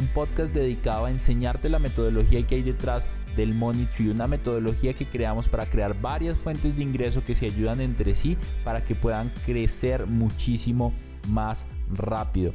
[0.00, 4.94] un podcast dedicado a enseñarte la metodología que hay detrás del Money Tree, una metodología
[4.94, 8.94] que creamos para crear varias fuentes de ingreso que se ayudan entre sí para que
[8.94, 10.92] puedan crecer muchísimo
[11.28, 12.54] más rápido.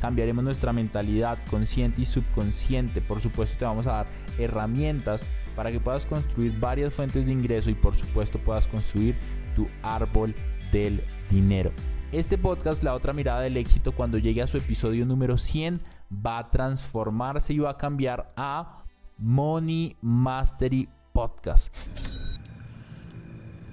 [0.00, 3.00] Cambiaremos nuestra mentalidad consciente y subconsciente.
[3.00, 4.06] Por supuesto te vamos a dar
[4.38, 9.16] herramientas para que puedas construir varias fuentes de ingreso y por supuesto puedas construir
[9.54, 10.34] tu árbol
[10.72, 11.72] del dinero.
[12.10, 16.38] Este podcast, La otra mirada del éxito, cuando llegue a su episodio número 100, va
[16.38, 18.84] a transformarse y va a cambiar a
[19.18, 21.74] Money Mastery Podcast.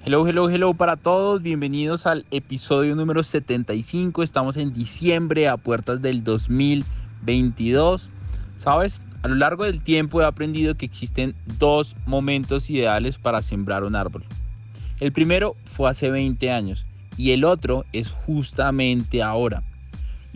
[0.04, 1.42] Hello, hello, hello para todos.
[1.42, 4.22] Bienvenidos al episodio número 75.
[4.22, 8.10] Estamos en diciembre a puertas del 2022.
[8.56, 9.00] ¿Sabes?
[9.22, 13.96] A lo largo del tiempo he aprendido que existen dos momentos ideales para sembrar un
[13.96, 14.24] árbol.
[15.00, 19.62] El primero fue hace 20 años y el otro es justamente ahora.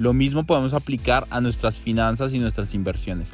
[0.00, 3.28] Lo mismo podemos aplicar a nuestras finanzas y nuestras inversiones.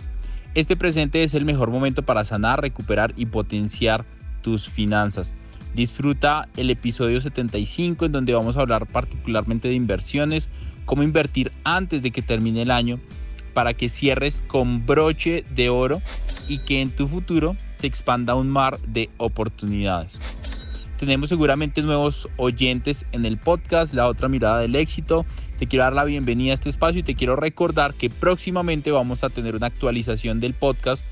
[0.56, 4.04] Este presente es el mejor momento para sanar, recuperar y potenciar
[4.42, 5.32] tus finanzas.
[5.76, 10.48] Disfruta el episodio 75 en donde vamos a hablar particularmente de inversiones,
[10.86, 12.98] cómo invertir antes de que termine el año
[13.54, 16.02] para que cierres con broche de oro
[16.48, 20.18] y que en tu futuro se expanda un mar de oportunidades.
[20.98, 25.26] Tenemos seguramente nuevos oyentes en el podcast, La otra mirada del éxito.
[25.58, 29.22] Te quiero dar la bienvenida a este espacio y te quiero recordar que próximamente vamos
[29.22, 31.02] a tener una actualización del podcast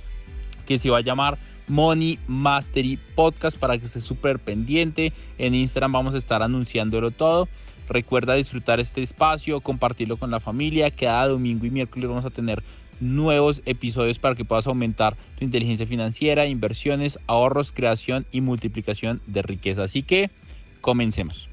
[0.64, 5.12] que se va a llamar Money Mastery Podcast para que estés súper pendiente.
[5.36, 7.46] En Instagram vamos a estar anunciándolo todo.
[7.86, 10.90] Recuerda disfrutar este espacio, compartirlo con la familia.
[10.90, 12.62] Cada domingo y miércoles vamos a tener
[13.00, 19.42] nuevos episodios para que puedas aumentar tu inteligencia financiera, inversiones, ahorros, creación y multiplicación de
[19.42, 19.84] riqueza.
[19.84, 20.30] Así que
[20.80, 21.48] comencemos.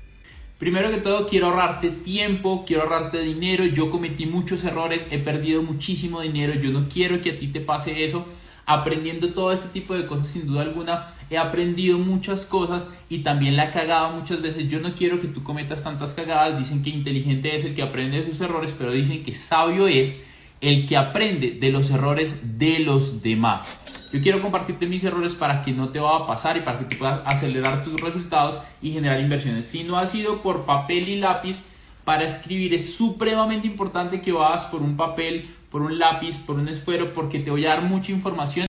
[0.62, 3.66] Primero que todo, quiero ahorrarte tiempo, quiero ahorrarte dinero.
[3.66, 6.53] Yo cometí muchos errores, he perdido muchísimo dinero.
[6.53, 8.28] Yo no quiero que a ti te pase eso.
[8.68, 13.56] Aprendiendo todo este tipo de cosas, sin duda alguna, he aprendido muchas cosas y también
[13.56, 14.69] la he cagado muchas veces.
[14.69, 16.59] Yo no quiero que tú cometas tantas cagadas.
[16.59, 20.22] Dicen que inteligente es el que aprende de sus errores, pero dicen que sabio es
[20.62, 23.68] el que aprende de los errores de los demás.
[24.14, 26.86] Yo quiero compartirte mis errores para que no te va a pasar y para que
[26.86, 29.66] tú puedas acelerar tus resultados y generar inversiones.
[29.66, 31.58] Si no ha sido por papel y lápiz,
[32.04, 36.68] para escribir es supremamente importante que vas por un papel, por un lápiz, por un
[36.68, 38.68] esfero, porque te voy a dar mucha información.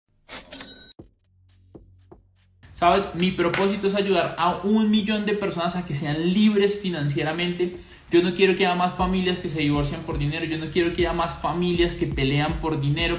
[2.72, 7.76] Sabes, mi propósito es ayudar a un millón de personas a que sean libres financieramente
[8.12, 10.44] yo no quiero que haya más familias que se divorcian por dinero.
[10.44, 13.16] Yo no quiero que haya más familias que pelean por dinero.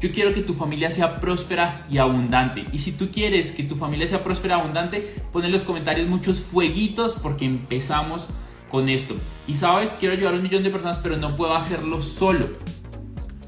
[0.00, 2.64] Yo quiero que tu familia sea próspera y abundante.
[2.72, 5.02] Y si tú quieres que tu familia sea próspera y abundante,
[5.32, 8.28] pon en los comentarios muchos fueguitos porque empezamos
[8.70, 9.16] con esto.
[9.48, 12.50] Y sabes, quiero ayudar a un millón de personas, pero no puedo hacerlo solo.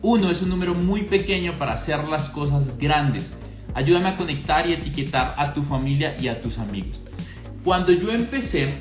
[0.03, 3.37] Uno es un número muy pequeño para hacer las cosas grandes.
[3.75, 7.00] Ayúdame a conectar y etiquetar a tu familia y a tus amigos.
[7.62, 8.75] Cuando yo empecé,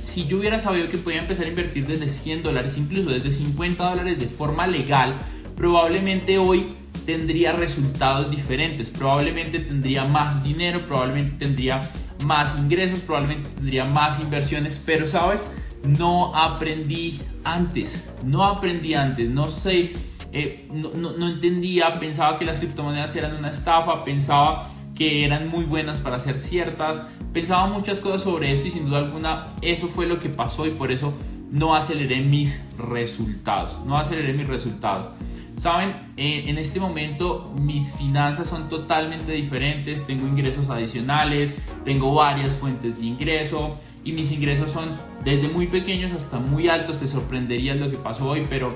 [0.00, 3.90] si yo hubiera sabido que podía empezar a invertir desde 100 dólares, incluso desde 50
[3.90, 5.14] dólares de forma legal,
[5.56, 6.68] probablemente hoy
[7.06, 11.82] tendría resultados diferentes, probablemente tendría más dinero, probablemente tendría
[12.24, 15.46] más ingresos, probablemente tendría más inversiones, pero sabes,
[15.82, 19.92] no aprendí antes, no aprendí antes, no sé,
[20.32, 25.64] eh, no, no entendía, pensaba que las criptomonedas eran una estafa, pensaba que eran muy
[25.64, 27.17] buenas para hacer ciertas.
[27.32, 30.70] Pensaba muchas cosas sobre eso y sin duda alguna eso fue lo que pasó y
[30.70, 31.12] por eso
[31.50, 33.78] no aceleré mis resultados.
[33.84, 35.08] No aceleré mis resultados.
[35.56, 42.54] Saben, eh, en este momento mis finanzas son totalmente diferentes, tengo ingresos adicionales, tengo varias
[42.54, 43.68] fuentes de ingreso
[44.04, 44.92] y mis ingresos son
[45.24, 48.68] desde muy pequeños hasta muy altos, te sorprendería lo que pasó hoy, pero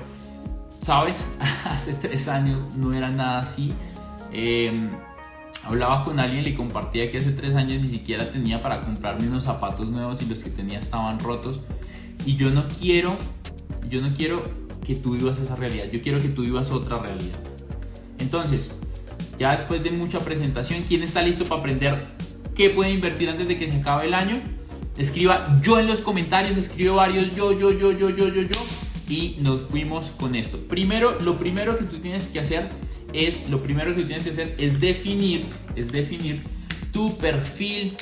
[0.81, 1.25] sabes,
[1.65, 3.73] hace tres años no era nada así.
[4.33, 4.89] Eh,
[5.63, 9.27] Hablaba con alguien y le compartía que hace tres años ni siquiera tenía para comprarme
[9.27, 11.61] unos zapatos nuevos y los que tenía estaban rotos.
[12.25, 13.15] Y yo no quiero,
[13.89, 14.43] yo no quiero
[14.85, 17.39] que tú vivas esa realidad, yo quiero que tú vivas otra realidad.
[18.19, 18.71] Entonces,
[19.39, 22.07] ya después de mucha presentación, ¿quién está listo para aprender
[22.55, 24.41] qué puede invertir antes de que se acabe el año?
[24.97, 28.59] Escriba yo en los comentarios, escribe varios yo, yo, yo, yo, yo, yo, yo.
[29.09, 30.57] y nos fuimos con esto.
[30.67, 32.69] Primero, lo primero que tú tienes que hacer
[33.13, 35.45] es, lo primero que tienes que hacer es definir,
[35.75, 36.41] es definir
[36.91, 37.95] tu perfil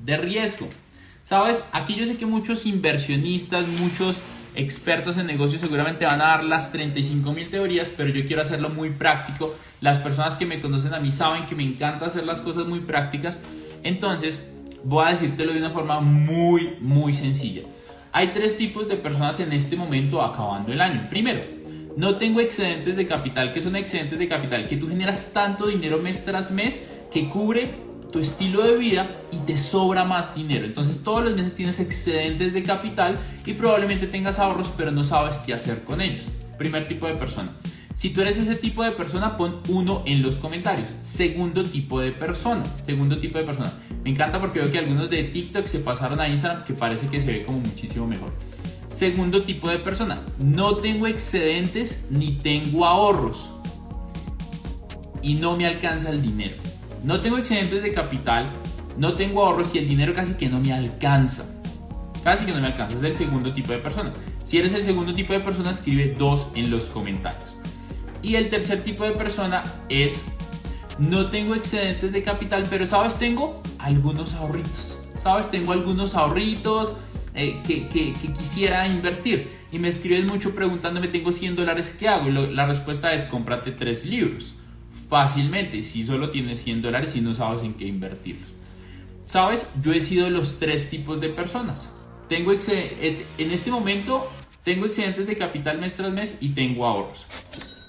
[0.00, 0.68] de riesgo.
[1.24, 4.20] Sabes, aquí yo sé que muchos inversionistas, muchos
[4.54, 8.70] expertos en negocios seguramente van a dar las 35 mil teorías, pero yo quiero hacerlo
[8.70, 9.54] muy práctico.
[9.80, 12.80] Las personas que me conocen a mí saben que me encanta hacer las cosas muy
[12.80, 13.38] prácticas.
[13.82, 14.42] Entonces,
[14.84, 17.62] voy a decírtelo de una forma muy, muy sencilla.
[18.12, 21.06] Hay tres tipos de personas en este momento acabando el año.
[21.10, 21.40] Primero,
[21.98, 23.52] no tengo excedentes de capital.
[23.52, 24.68] ¿Qué son excedentes de capital?
[24.68, 26.80] Que tú generas tanto dinero mes tras mes
[27.10, 27.74] que cubre
[28.12, 30.64] tu estilo de vida y te sobra más dinero.
[30.64, 35.38] Entonces todos los meses tienes excedentes de capital y probablemente tengas ahorros pero no sabes
[35.38, 36.22] qué hacer con ellos.
[36.56, 37.56] Primer tipo de persona.
[37.96, 40.90] Si tú eres ese tipo de persona, pon uno en los comentarios.
[41.00, 42.64] Segundo tipo de persona.
[42.64, 43.72] Segundo tipo de persona.
[44.04, 47.20] Me encanta porque veo que algunos de TikTok se pasaron a Instagram que parece que
[47.20, 48.32] se ve como muchísimo mejor.
[48.88, 50.20] Segundo tipo de persona.
[50.44, 53.50] No tengo excedentes ni tengo ahorros.
[55.22, 56.56] Y no me alcanza el dinero.
[57.04, 58.50] No tengo excedentes de capital.
[58.96, 61.44] No tengo ahorros y el dinero casi que no me alcanza.
[62.24, 62.98] Casi que no me alcanza.
[62.98, 64.12] Es el segundo tipo de persona.
[64.44, 67.54] Si eres el segundo tipo de persona, escribe dos en los comentarios.
[68.22, 70.24] Y el tercer tipo de persona es,
[70.98, 74.98] no tengo excedentes de capital, pero sabes, tengo algunos ahorritos.
[75.22, 76.96] Sabes, tengo algunos ahorritos
[77.38, 79.48] eh, que, quisiera invertir.
[79.70, 82.28] Y me escribes mucho preguntándome, tengo 100 dólares, ¿qué hago?
[82.28, 84.54] Y la respuesta es, cómprate tres libros.
[85.08, 88.48] Fácilmente, si solo tienes 100 dólares y no sabes en qué invertirlos.
[89.24, 91.88] Sabes, yo he sido los tres tipos de personas.
[92.28, 94.28] Tengo en este momento
[94.64, 97.26] tengo excedentes de capital mes tras mes y tengo ahorros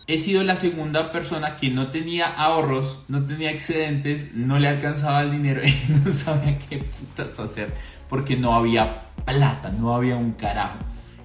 [0.10, 5.22] he sido la segunda persona que no tenía ahorros, no tenía excedentes, no le alcanzaba
[5.22, 7.72] el dinero y no sabía qué putas hacer
[8.10, 10.80] porque no había plata, no había un carajo.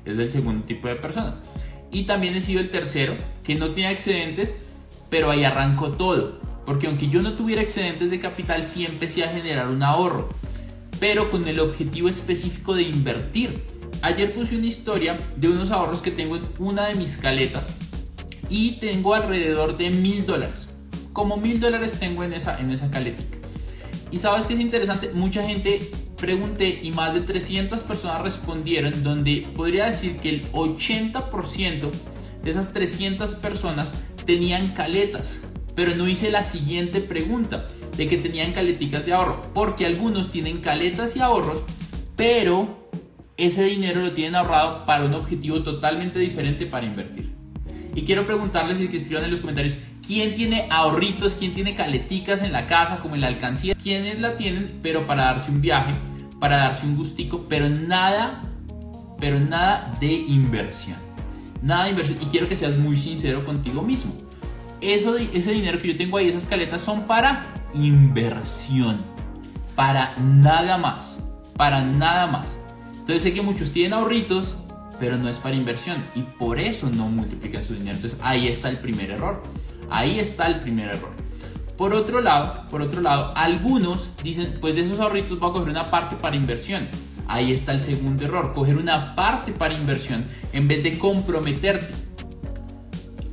[0.05, 1.37] Es el segundo tipo de persona.
[1.91, 4.55] Y también he sido el tercero que no tenía excedentes,
[5.11, 6.41] pero ahí arrancó todo.
[6.67, 10.27] Porque aunque yo no tuviera excedentes de capital, sí empecé a generar un ahorro,
[11.01, 13.65] pero con el objetivo específico de invertir.
[14.03, 17.79] Ayer puse una historia de unos ahorros que tengo en una de mis caletas
[18.51, 20.69] y tengo alrededor de mil dólares.
[21.13, 23.34] Como mil dólares tengo en esa, en esa caletica.
[24.15, 25.81] Y sabes que es interesante, mucha gente
[26.21, 31.91] pregunté y más de 300 personas respondieron, donde podría decir que el 80%
[32.41, 35.41] de esas 300 personas tenían caletas.
[35.75, 37.67] Pero no hice la siguiente pregunta
[37.97, 41.63] de que tenían caleticas de ahorro, porque algunos tienen caletas y ahorros,
[42.15, 42.89] pero
[43.37, 47.33] ese dinero lo tienen ahorrado para un objetivo totalmente diferente para invertir.
[47.97, 51.35] Y quiero preguntarles y que escriban en los comentarios, ¿quién tiene ahorritos?
[51.35, 53.75] ¿Quién tiene caleticas en la casa, como en la alcancía?
[53.75, 55.95] ¿Quiénes la tienen, pero para darse un viaje,
[56.41, 58.43] para darse un gustico, pero nada,
[59.21, 60.97] pero nada de inversión?
[61.63, 62.19] Nada de inversión.
[62.21, 64.15] Y quiero que seas muy sincero contigo mismo.
[64.81, 68.97] Eso ese dinero que yo tengo ahí, esas caletas, son para inversión.
[69.75, 71.25] Para nada más.
[71.57, 72.59] Para nada más.
[72.91, 74.57] Entonces sé que muchos tienen ahorritos,
[74.99, 77.97] pero no es para inversión y por eso no multiplican su dinero.
[77.97, 79.43] Entonces ahí está el primer error.
[79.91, 81.13] Ahí está el primer error.
[81.77, 85.71] Por otro lado, por otro lado, algunos dicen, pues de esos ahorritos voy a coger
[85.71, 86.89] una parte para inversión.
[87.27, 91.93] Ahí está el segundo error, coger una parte para inversión en vez de comprometerte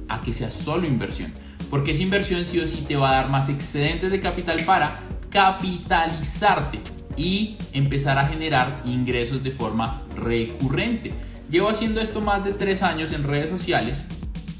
[0.07, 1.33] a que sea solo inversión.
[1.69, 5.02] Porque esa inversión sí o sí te va a dar más excedentes de capital para
[5.30, 6.81] capitalizarte
[7.16, 11.11] y empezar a generar ingresos de forma recurrente.
[11.49, 13.97] Llevo haciendo esto más de tres años en redes sociales.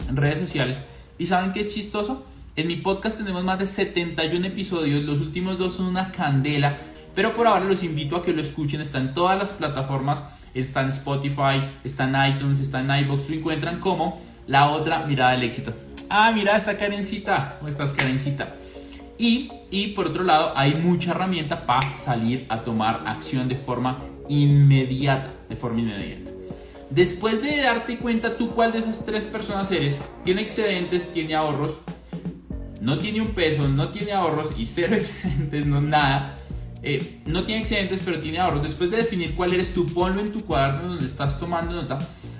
[0.10, 0.78] En redes sociales.
[1.22, 2.26] ¿Y saben qué es chistoso?
[2.56, 5.04] En mi podcast tenemos más de 71 episodios.
[5.04, 6.80] Los últimos dos son una candela.
[7.14, 8.82] Pero por ahora los invito a que lo escuchen.
[8.82, 10.24] Está en todas las plataformas.
[10.56, 13.30] Está en Spotify, está en iTunes, está en iBox.
[13.30, 15.72] Lo encuentran como la otra mirada del éxito.
[16.10, 17.58] Ah, mira esta carencita.
[17.60, 18.56] ¿Cómo estás, carencita?
[19.20, 24.00] Y, y por otro lado, hay mucha herramienta para salir a tomar acción de forma
[24.28, 25.30] inmediata.
[25.48, 26.31] De forma inmediata.
[26.92, 31.78] Después de darte cuenta tú cuál de esas tres personas eres, tiene excedentes, tiene ahorros,
[32.82, 36.36] no tiene un peso, no tiene ahorros y cero excedentes, no nada.
[36.84, 38.64] Eh, no tiene excedentes pero tiene ahorros.
[38.64, 41.98] Después de definir cuál eres tú, ponlo en tu cuaderno donde estás tomando nota.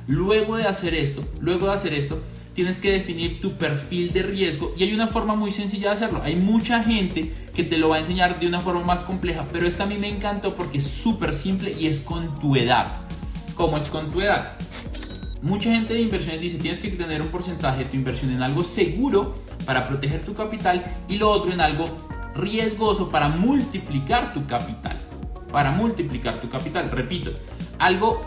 [0.08, 2.20] Luego de hacer esto, luego de hacer esto,
[2.54, 6.22] tienes que definir tu perfil de riesgo y hay una forma muy sencilla de hacerlo.
[6.24, 9.66] Hay mucha gente que te lo va a enseñar de una forma más compleja, pero
[9.66, 13.08] esta a mí me encantó porque es súper simple y es con tu edad
[13.56, 14.58] como es con tu edad.
[15.42, 18.64] Mucha gente de inversiones dice tienes que tener un porcentaje de tu inversión en algo
[18.64, 19.34] seguro
[19.66, 21.86] para proteger tu capital y lo otro en algo
[22.36, 25.00] riesgoso para multiplicar tu capital.
[25.52, 27.32] Para multiplicar tu capital, repito,
[27.80, 28.22] algo,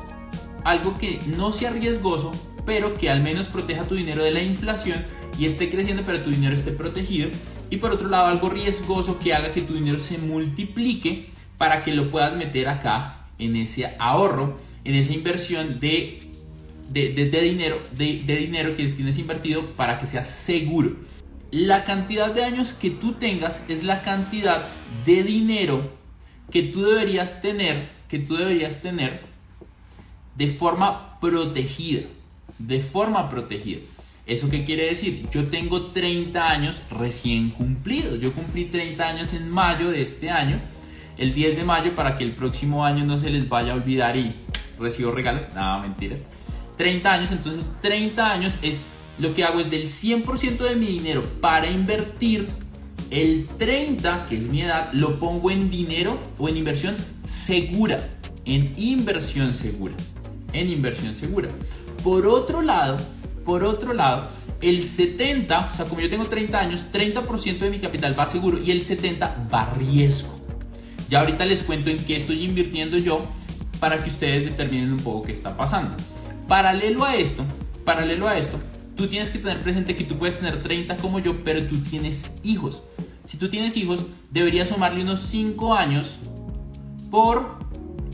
[0.64, 2.32] algo que no sea riesgoso
[2.66, 5.04] pero que al menos proteja tu dinero de la inflación
[5.38, 7.30] y esté creciendo, pero tu dinero esté protegido.
[7.70, 11.92] Y por otro lado, algo riesgoso que haga que tu dinero se multiplique para que
[11.92, 16.30] lo puedas meter acá en ese ahorro, en esa inversión de,
[16.92, 20.90] de, dinero, de, de dinero que tienes invertido para que sea seguro.
[21.50, 24.68] La cantidad de años que tú tengas es la cantidad
[25.06, 25.92] de dinero
[26.50, 29.22] que tú deberías tener, que tú deberías tener
[30.36, 32.02] de forma protegida,
[32.58, 33.80] de forma protegida.
[34.26, 35.22] ¿Eso qué quiere decir?
[35.30, 38.20] Yo tengo 30 años recién cumplidos.
[38.20, 40.60] Yo cumplí 30 años en mayo de este año,
[41.18, 44.16] el 10 de mayo, para que el próximo año no se les vaya a olvidar
[44.16, 44.34] y
[44.78, 45.42] recibo regalos.
[45.54, 46.24] Nada, mentiras.
[46.76, 48.84] 30 años, entonces 30 años es
[49.18, 52.48] lo que hago es del 100% de mi dinero para invertir,
[53.10, 58.00] el 30, que es mi edad, lo pongo en dinero o en inversión segura,
[58.44, 59.94] en inversión segura,
[60.52, 61.48] en inversión segura.
[62.02, 62.96] Por otro lado,
[63.44, 64.28] por otro lado,
[64.60, 68.58] el 70, o sea, como yo tengo 30 años, 30% de mi capital va seguro
[68.60, 70.43] y el 70 va riesgo.
[71.08, 73.24] Ya ahorita les cuento en qué estoy invirtiendo yo
[73.80, 75.96] para que ustedes determinen un poco qué está pasando.
[76.48, 77.44] Paralelo a esto,
[77.84, 78.58] paralelo a esto,
[78.96, 82.32] tú tienes que tener presente que tú puedes tener 30 como yo, pero tú tienes
[82.42, 82.82] hijos.
[83.24, 86.18] Si tú tienes hijos, deberías sumarle unos 5 años
[87.10, 87.58] por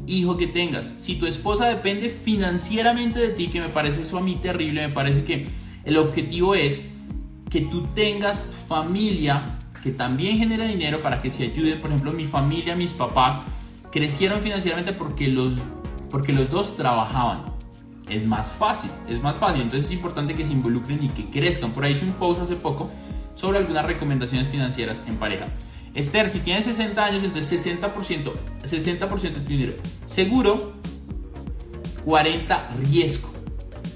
[0.06, 0.86] hijo que tengas.
[0.86, 4.92] Si tu esposa depende financieramente de ti, que me parece eso a mí terrible, me
[4.92, 5.48] parece que
[5.84, 6.80] el objetivo es
[7.48, 11.80] que tú tengas familia que también genera dinero para que se ayuden.
[11.80, 13.38] Por ejemplo, mi familia, mis papás
[13.90, 15.54] crecieron financieramente porque los,
[16.10, 17.44] porque los dos trabajaban
[18.08, 19.62] es más fácil, es más fácil.
[19.62, 21.72] Entonces es importante que se involucren y que crezcan.
[21.72, 22.90] Por ahí hice un post hace poco
[23.34, 25.46] sobre algunas recomendaciones financieras en pareja.
[25.94, 28.32] Esther, si tienes 60 años, entonces 60%,
[28.62, 29.72] 60% de tu dinero
[30.06, 30.74] seguro,
[32.04, 33.30] 40 riesgo.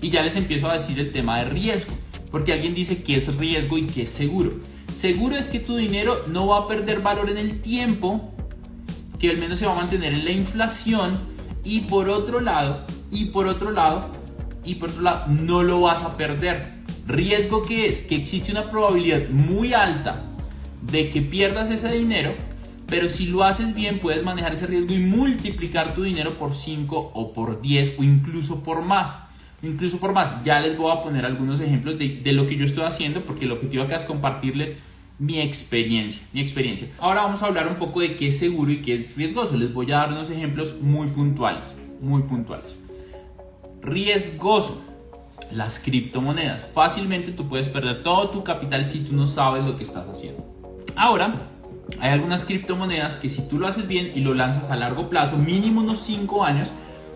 [0.00, 1.92] Y ya les empiezo a decir el tema de riesgo,
[2.30, 4.54] porque alguien dice que es riesgo y que es seguro.
[4.94, 8.32] Seguro es que tu dinero no va a perder valor en el tiempo,
[9.18, 11.18] que al menos se va a mantener en la inflación
[11.64, 14.08] y por otro lado, y por otro lado,
[14.64, 16.74] y por otro lado, no lo vas a perder.
[17.08, 20.22] Riesgo que es que existe una probabilidad muy alta
[20.80, 22.32] de que pierdas ese dinero,
[22.86, 27.10] pero si lo haces bien puedes manejar ese riesgo y multiplicar tu dinero por 5
[27.14, 29.12] o por 10 o incluso por más.
[29.64, 30.44] Incluso por más.
[30.44, 33.52] Ya les voy a poner algunos ejemplos de, lo que yo estoy haciendo porque el
[33.52, 34.76] objetivo acá es compartirles
[35.18, 36.88] mi experiencia, mi experiencia.
[36.99, 39.56] Ahora vamos a hablar un poco de qué es seguro y qué es riesgoso.
[39.56, 42.76] Les voy a dar unos ejemplos muy puntuales, muy puntuales.
[43.80, 44.83] Riesgoso,
[45.50, 46.68] las criptomonedas.
[46.75, 50.44] Fácilmente tú puedes perder todo tu capital si tú no sabes lo que estás haciendo.
[50.97, 51.50] Ahora,
[52.00, 55.37] hay algunas criptomonedas que si tú lo haces bien y lo lanzas a largo plazo,
[55.38, 56.71] mínimo unos 5 años,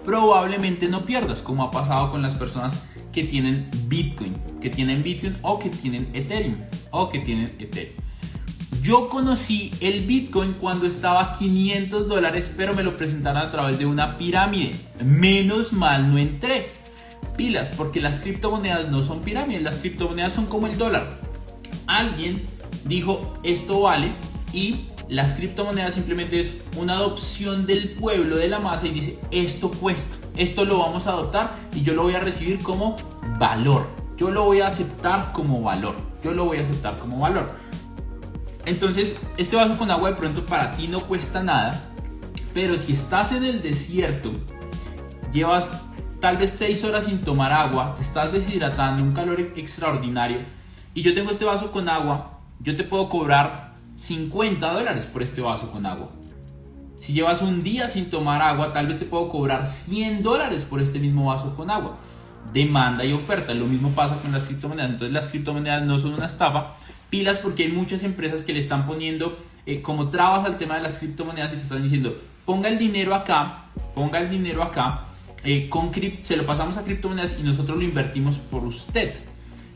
[0.08, 5.36] probablemente no pierdas, como ha pasado con las personas que tienen Bitcoin, que tienen Bitcoin
[5.42, 6.56] o que tienen Ethereum
[6.92, 7.94] o que tienen Ethereum.
[8.80, 13.78] Yo conocí el Bitcoin cuando estaba a 500 dólares, pero me lo presentaron a través
[13.78, 14.70] de una pirámide.
[15.04, 16.70] Menos mal no entré.
[17.36, 21.20] Pilas, porque las criptomonedas no son pirámides, las criptomonedas son como el dólar.
[21.86, 22.46] Alguien
[22.86, 24.12] dijo esto vale
[24.54, 29.70] y las criptomonedas simplemente es una adopción del pueblo, de la masa y dice esto
[29.70, 32.96] cuesta, esto lo vamos a adoptar y yo lo voy a recibir como
[33.38, 33.88] valor.
[34.16, 35.94] Yo lo voy a aceptar como valor.
[36.22, 37.46] Yo lo voy a aceptar como valor.
[38.66, 41.70] Entonces, este vaso con agua de pronto para ti no cuesta nada,
[42.52, 44.32] pero si estás en el desierto,
[45.32, 50.40] llevas tal vez 6 horas sin tomar agua, estás deshidratando, un calor extraordinario,
[50.92, 53.67] y yo tengo este vaso con agua, yo te puedo cobrar
[53.98, 56.08] 50 dólares por este vaso con agua.
[56.94, 60.80] Si llevas un día sin tomar agua, tal vez te puedo cobrar 100 dólares por
[60.80, 61.98] este mismo vaso con agua.
[62.52, 64.90] Demanda y oferta, lo mismo pasa con las criptomonedas.
[64.90, 66.74] Entonces las criptomonedas no son una estafa,
[67.10, 69.36] pilas porque hay muchas empresas que le están poniendo
[69.66, 73.14] eh, como trabajo al tema de las criptomonedas y te están diciendo, ponga el dinero
[73.14, 73.64] acá,
[73.94, 75.06] ponga el dinero acá,
[75.42, 75.90] eh, con
[76.22, 79.18] se lo pasamos a criptomonedas y nosotros lo invertimos por usted.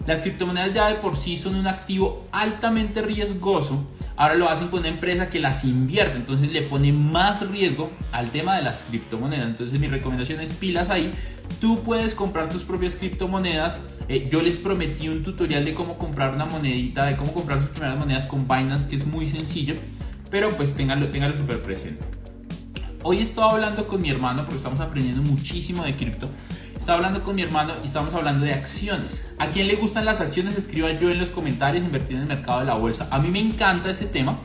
[0.07, 3.87] Las criptomonedas ya de por sí son un activo altamente riesgoso.
[4.17, 8.31] Ahora lo hacen con una empresa que las invierte, entonces le pone más riesgo al
[8.31, 9.47] tema de las criptomonedas.
[9.47, 11.15] Entonces mi recomendación es pilas ahí.
[11.61, 13.81] Tú puedes comprar tus propias criptomonedas.
[14.09, 17.69] Eh, yo les prometí un tutorial de cómo comprar una monedita, de cómo comprar sus
[17.69, 19.75] primeras monedas con Binance, que es muy sencillo.
[20.31, 22.05] Pero pues ténganlo, ténganlo súper presente.
[23.05, 26.29] Hoy estaba hablando con mi hermano porque estamos aprendiendo muchísimo de cripto
[26.83, 29.33] estaba hablando con mi hermano y estamos hablando de acciones.
[29.39, 30.59] ¿A quién le gustan las acciones?
[30.59, 33.07] Escriba yo en los comentarios, invertir en el mercado de la bolsa.
[33.13, 34.37] A mí me encanta ese tema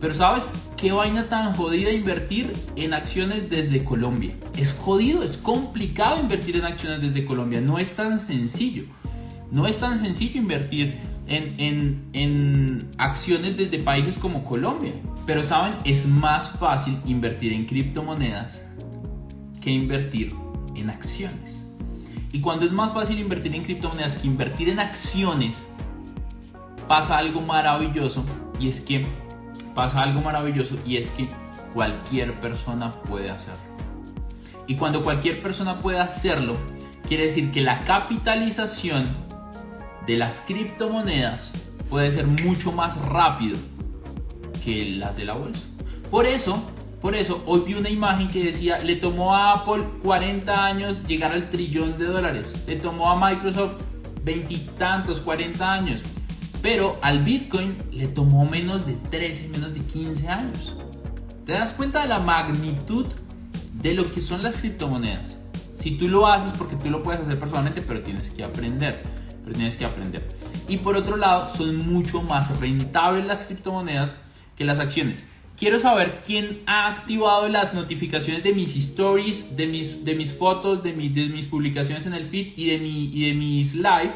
[0.00, 4.32] Pero ¿sabes qué vaina tan jodida invertir en acciones desde Colombia?
[4.56, 8.82] Es jodido, es complicado invertir en acciones desde Colombia, no es tan sencillo.
[9.52, 14.90] No es tan sencillo invertir en, en, acciones desde países como Colombia.
[15.24, 18.64] Pero saben, es más fácil invertir en criptomonedas
[19.62, 20.34] que invertir
[20.74, 21.55] en acciones.
[22.32, 25.68] Y cuando es más fácil invertir en criptomonedas que invertir en acciones,
[26.88, 28.24] pasa algo maravilloso
[28.58, 29.06] y es que
[29.74, 31.28] pasa algo maravilloso y es que
[31.74, 33.60] cualquier persona puede hacerlo.
[34.66, 36.56] Y cuando cualquier persona puede hacerlo,
[37.06, 39.16] quiere decir que la capitalización
[40.06, 41.52] de las criptomonedas
[41.88, 43.58] puede ser mucho más rápido
[44.64, 45.68] que las de la bolsa.
[46.10, 46.70] Por eso,
[47.06, 51.32] por eso, hoy vi una imagen que decía, le tomó a Apple 40 años llegar
[51.32, 52.64] al trillón de dólares.
[52.66, 53.76] Le tomó a Microsoft
[54.24, 56.00] veintitantos, 40 años.
[56.62, 60.74] Pero al Bitcoin le tomó menos de 13, menos de 15 años.
[61.44, 63.06] ¿Te das cuenta de la magnitud
[63.74, 65.36] de lo que son las criptomonedas?
[65.78, 69.00] Si tú lo haces porque tú lo puedes hacer personalmente, pero tienes que aprender.
[69.44, 70.26] Pero tienes que aprender.
[70.66, 74.16] Y por otro lado, son mucho más rentables las criptomonedas
[74.56, 75.24] que las acciones.
[75.56, 80.82] Quiero saber quién ha activado las notificaciones de mis stories, de mis, de mis fotos,
[80.82, 84.10] de, de mis publicaciones en el feed y de, mi, y de mis live.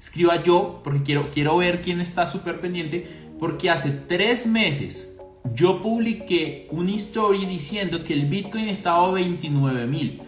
[0.00, 3.06] Escriba yo, porque quiero, quiero ver quién está súper pendiente,
[3.38, 5.06] porque hace tres meses
[5.54, 10.22] yo publiqué una story diciendo que el Bitcoin estaba a 29 mil.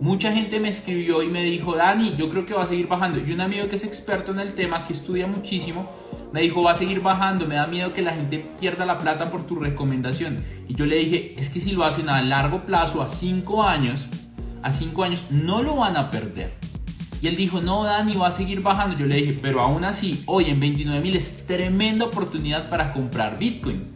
[0.00, 3.20] Mucha gente me escribió y me dijo, Dani, yo creo que va a seguir bajando.
[3.20, 5.88] Y un amigo que es experto en el tema, que estudia muchísimo,
[6.32, 9.30] me dijo, va a seguir bajando, me da miedo que la gente pierda la plata
[9.30, 10.44] por tu recomendación.
[10.68, 14.06] Y yo le dije, es que si lo hacen a largo plazo, a 5 años,
[14.62, 16.54] a 5 años, no lo van a perder.
[17.22, 18.98] Y él dijo, no, Dani, va a seguir bajando.
[18.98, 23.38] Yo le dije, pero aún así, hoy en 29 mil es tremenda oportunidad para comprar
[23.38, 23.94] Bitcoin.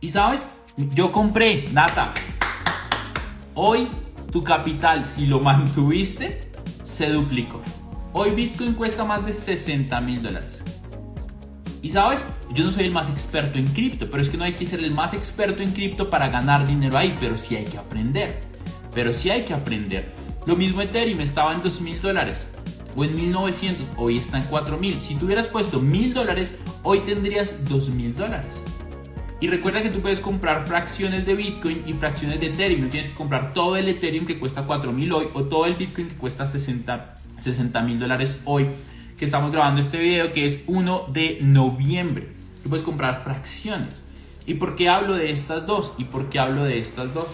[0.00, 0.46] Y sabes,
[0.94, 2.12] yo compré, Nata.
[3.54, 3.88] Hoy
[4.30, 6.40] tu capital, si lo mantuviste,
[6.84, 7.62] se duplicó.
[8.12, 10.62] Hoy Bitcoin cuesta más de 60 mil dólares.
[11.80, 14.54] Y sabes, yo no soy el más experto en cripto, pero es que no hay
[14.54, 17.78] que ser el más experto en cripto para ganar dinero ahí, pero sí hay que
[17.78, 18.40] aprender.
[18.92, 20.12] Pero sí hay que aprender.
[20.46, 22.48] Lo mismo Ethereum estaba en 2 mil dólares
[22.96, 25.00] o en 1900, hoy está en 4000.
[25.00, 28.48] Si tú hubieras puesto mil dólares, hoy tendrías 2000 dólares.
[29.40, 32.82] Y recuerda que tú puedes comprar fracciones de Bitcoin y fracciones de Ethereum.
[32.82, 36.08] No tienes que comprar todo el Ethereum que cuesta 4000 hoy o todo el Bitcoin
[36.08, 38.66] que cuesta 60 mil dólares hoy
[39.16, 42.32] que estamos grabando este video que es 1 de noviembre.
[42.64, 44.00] Tú puedes comprar fracciones.
[44.44, 45.92] ¿Y por qué hablo de estas dos?
[45.98, 47.28] ¿Y por qué hablo de estas dos?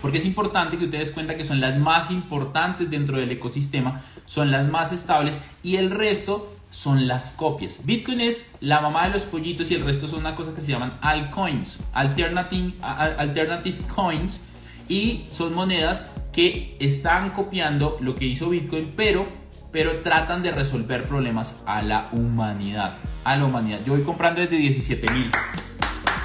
[0.00, 4.52] Porque es importante que ustedes cuenta que son las más importantes dentro del ecosistema, son
[4.52, 7.84] las más estables y el resto son las copias.
[7.84, 10.72] Bitcoin es la mamá de los pollitos y el resto son una cosa que se
[10.72, 14.40] llaman altcoins, alternative, alternative coins
[14.88, 19.26] y son monedas que están copiando lo que hizo Bitcoin, pero,
[19.72, 22.98] pero tratan de resolver problemas a la humanidad.
[23.24, 23.80] A la humanidad.
[23.84, 25.30] Yo voy comprando desde 17 mil.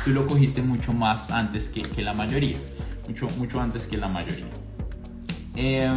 [0.06, 2.58] Tú lo cogiste mucho más antes que, que la mayoría.
[3.08, 4.45] Mucho, mucho antes que la mayoría.
[5.56, 5.89] Eh,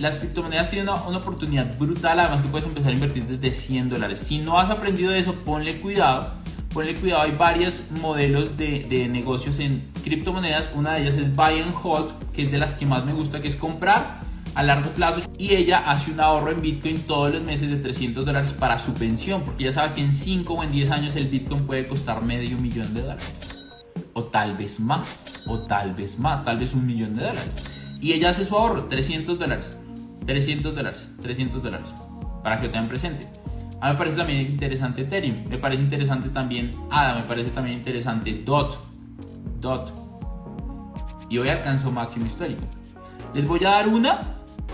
[0.00, 4.20] las criptomonedas tienen una, oportunidad brutal, además que puedes empezar a invertir desde 100 dólares.
[4.20, 6.32] Si no has aprendido eso, ponle cuidado.
[6.72, 10.74] Ponle cuidado, hay varios modelos de, negocios en criptomonedas.
[10.74, 13.40] Una de ellas es Buy and Hold, que es de las que más me gusta,
[13.40, 14.00] que es comprar
[14.54, 15.20] a largo plazo.
[15.36, 18.94] Y ella hace un ahorro en Bitcoin todos los meses de 300 dólares para su
[18.94, 22.24] pensión, porque ya sabe que en 5 o en 10 años el Bitcoin puede costar
[22.24, 23.26] medio millón de dólares.
[24.14, 27.52] O tal vez más, o tal vez más, tal vez un millón de dólares.
[28.00, 29.76] Y ella hace su ahorro, 300 dólares.
[30.26, 31.88] 300 dólares, 300 dólares,
[32.42, 33.28] para que lo tengan presente.
[33.80, 37.78] A mí me parece también interesante Ethereum, me parece interesante también ADA, me parece también
[37.78, 38.78] interesante DOT,
[39.60, 39.92] DOT.
[41.30, 42.64] Y hoy alcanzó máximo histórico.
[43.34, 44.18] Les voy a dar una,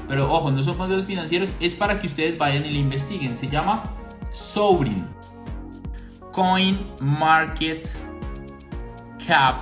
[0.09, 3.37] pero ojo, no son fondos financieros, es para que ustedes vayan y la investiguen.
[3.37, 3.85] Se llama
[4.33, 5.07] Sovereign.
[6.33, 7.89] Coin Market
[9.27, 9.57] Cap.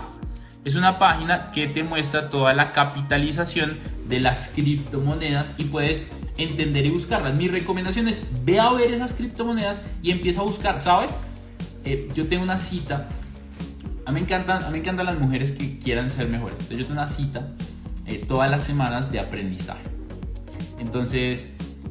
[0.64, 6.02] Es una página que te muestra toda la capitalización de las criptomonedas y puedes
[6.36, 7.38] entender y buscarlas.
[7.38, 11.12] Mi recomendación es ve a ver esas criptomonedas y empieza a buscar, ¿sabes?
[11.84, 13.08] Eh, yo tengo una cita.
[14.06, 16.58] A mí, me encantan, a mí me encantan las mujeres que quieran ser mejores.
[16.60, 17.48] Entonces yo tengo una cita
[18.06, 19.84] eh, todas las semanas de aprendizaje.
[20.78, 21.46] Entonces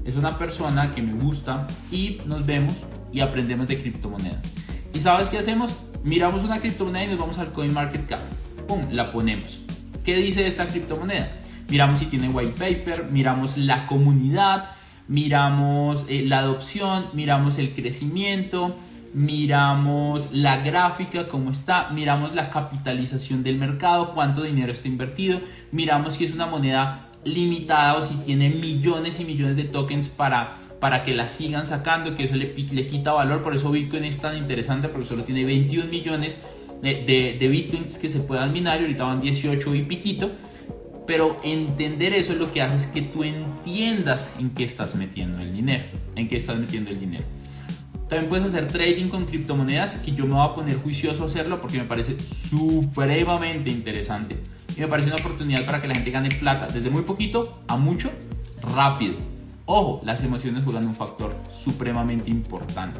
[0.05, 2.73] es una persona que me gusta y nos vemos
[3.11, 4.53] y aprendemos de criptomonedas.
[4.93, 5.85] ¿Y sabes qué hacemos?
[6.03, 8.21] Miramos una criptomoneda y nos vamos al CoinMarketCap.
[8.67, 8.81] ¡Pum!
[8.91, 9.61] La ponemos.
[10.03, 11.29] ¿Qué dice esta criptomoneda?
[11.69, 14.71] Miramos si tiene white paper, miramos la comunidad,
[15.07, 18.75] miramos eh, la adopción, miramos el crecimiento,
[19.13, 25.39] miramos la gráfica, cómo está, miramos la capitalización del mercado, cuánto dinero está invertido,
[25.71, 30.55] miramos si es una moneda limitada o si tiene millones y millones de tokens para,
[30.79, 34.19] para que la sigan sacando, que eso le, le quita valor, por eso Bitcoin es
[34.19, 36.39] tan interesante porque solo tiene 21 millones
[36.81, 40.31] de, de, Bitcoins que se puedan minar y ahorita van 18 y piquito.
[41.05, 45.41] Pero entender eso es lo que hace es que tú entiendas en qué estás metiendo
[45.41, 45.83] el dinero,
[46.15, 47.25] en qué estás metiendo el dinero.
[48.07, 51.59] También puedes hacer trading con criptomonedas, que yo me voy a poner juicioso a hacerlo
[51.59, 54.37] porque me parece supremamente interesante.
[54.77, 57.75] Y me parece una oportunidad para que la gente gane plata desde muy poquito a
[57.77, 58.11] mucho
[58.61, 59.15] rápido.
[59.65, 62.99] Ojo, las emociones juegan un factor supremamente importante.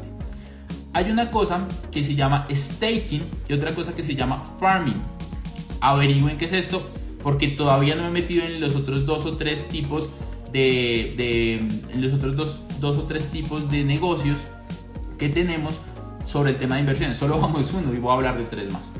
[0.92, 5.00] Hay una cosa que se llama staking y otra cosa que se llama farming.
[5.80, 6.86] Averigüen qué es esto
[7.24, 10.10] porque todavía no me he metido en los otros dos o tres tipos
[10.52, 14.36] de, de en los otros dos, dos o tres tipos de negocios
[15.18, 15.80] que tenemos
[16.24, 17.16] sobre el tema de inversiones.
[17.16, 18.90] Solo vamos uno y voy a hablar de tres más.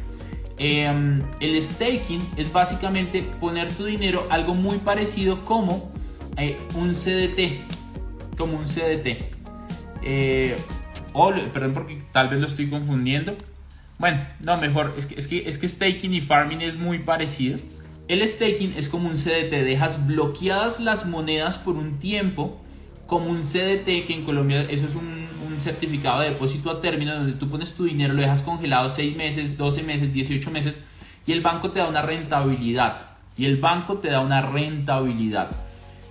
[0.56, 5.92] Em, el staking es básicamente poner tu dinero algo muy parecido como
[6.38, 8.38] eh, un CDT.
[8.38, 9.32] Como un CDT.
[10.02, 10.56] Eh,
[11.52, 13.37] perdón porque tal vez lo estoy confundiendo.
[13.98, 14.94] Bueno, no, mejor.
[14.96, 17.58] Es que, es, que, es que staking y farming es muy parecido.
[18.09, 19.51] El staking es como un CDT.
[19.51, 22.61] Dejas bloqueadas las monedas por un tiempo.
[23.07, 25.14] Como un CDT, que en Colombia eso es un
[25.61, 29.57] certificado de depósito a término donde tú pones tu dinero, lo dejas congelado 6 meses,
[29.57, 30.75] 12 meses, 18 meses
[31.27, 33.09] y el banco te da una rentabilidad.
[33.37, 35.51] Y el banco te da una rentabilidad.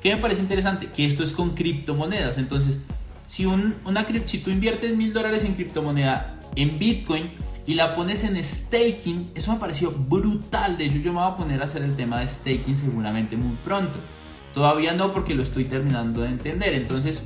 [0.01, 0.87] ¿Qué me parece interesante?
[0.87, 2.37] Que esto es con criptomonedas.
[2.37, 2.81] Entonces,
[3.27, 7.31] si, un, una, si tú inviertes mil dólares en criptomoneda en Bitcoin
[7.65, 10.77] y la pones en staking, eso me pareció brutal.
[10.77, 13.55] De hecho, yo me voy a poner a hacer el tema de staking seguramente muy
[13.63, 13.95] pronto.
[14.53, 16.73] Todavía no porque lo estoy terminando de entender.
[16.73, 17.23] Entonces,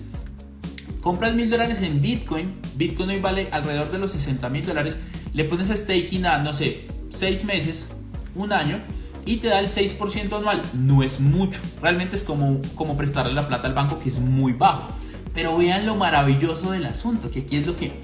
[1.01, 4.97] compras mil dólares en Bitcoin, Bitcoin hoy vale alrededor de los 60 mil dólares,
[5.33, 7.87] le pones a staking a, no sé, 6 meses,
[8.35, 8.79] un año,
[9.25, 10.61] y te da el 6% anual.
[10.73, 14.53] No es mucho, realmente es como, como prestarle la plata al banco que es muy
[14.53, 14.93] bajo.
[15.33, 17.99] Pero vean lo maravilloso del asunto, que aquí es lo que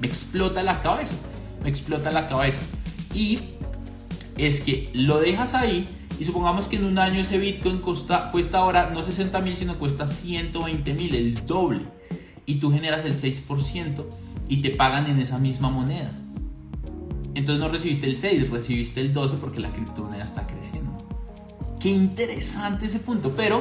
[0.00, 1.14] me explota la cabeza,
[1.64, 2.60] explota la cabeza.
[3.14, 3.38] Y
[4.36, 5.86] es que lo dejas ahí
[6.18, 9.78] y supongamos que en un año ese Bitcoin cuesta, cuesta ahora no 60 mil, sino
[9.78, 11.82] cuesta 120 mil, el doble
[12.46, 14.04] y tú generas el 6%
[14.48, 16.10] y te pagan en esa misma moneda.
[17.34, 20.96] Entonces no recibiste el 6, recibiste el 12 porque la criptomoneda está creciendo.
[21.80, 23.60] Qué interesante ese punto, pero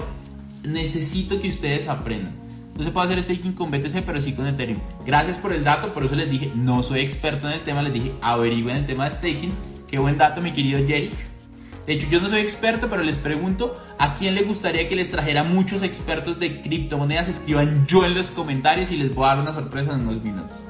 [0.64, 2.43] necesito que ustedes aprendan.
[2.78, 4.80] No se puede hacer staking con BTC, pero sí con Ethereum.
[5.06, 7.94] Gracias por el dato, por eso les dije, no soy experto en el tema, les
[7.94, 9.54] dije, averigüen el tema de staking.
[9.88, 11.14] Qué buen dato, mi querido Jerick.
[11.86, 15.12] De hecho, yo no soy experto, pero les pregunto a quién le gustaría que les
[15.12, 17.28] trajera muchos expertos de criptomonedas.
[17.28, 20.64] Escriban yo en los comentarios y les voy a dar una sorpresa en unos minutos.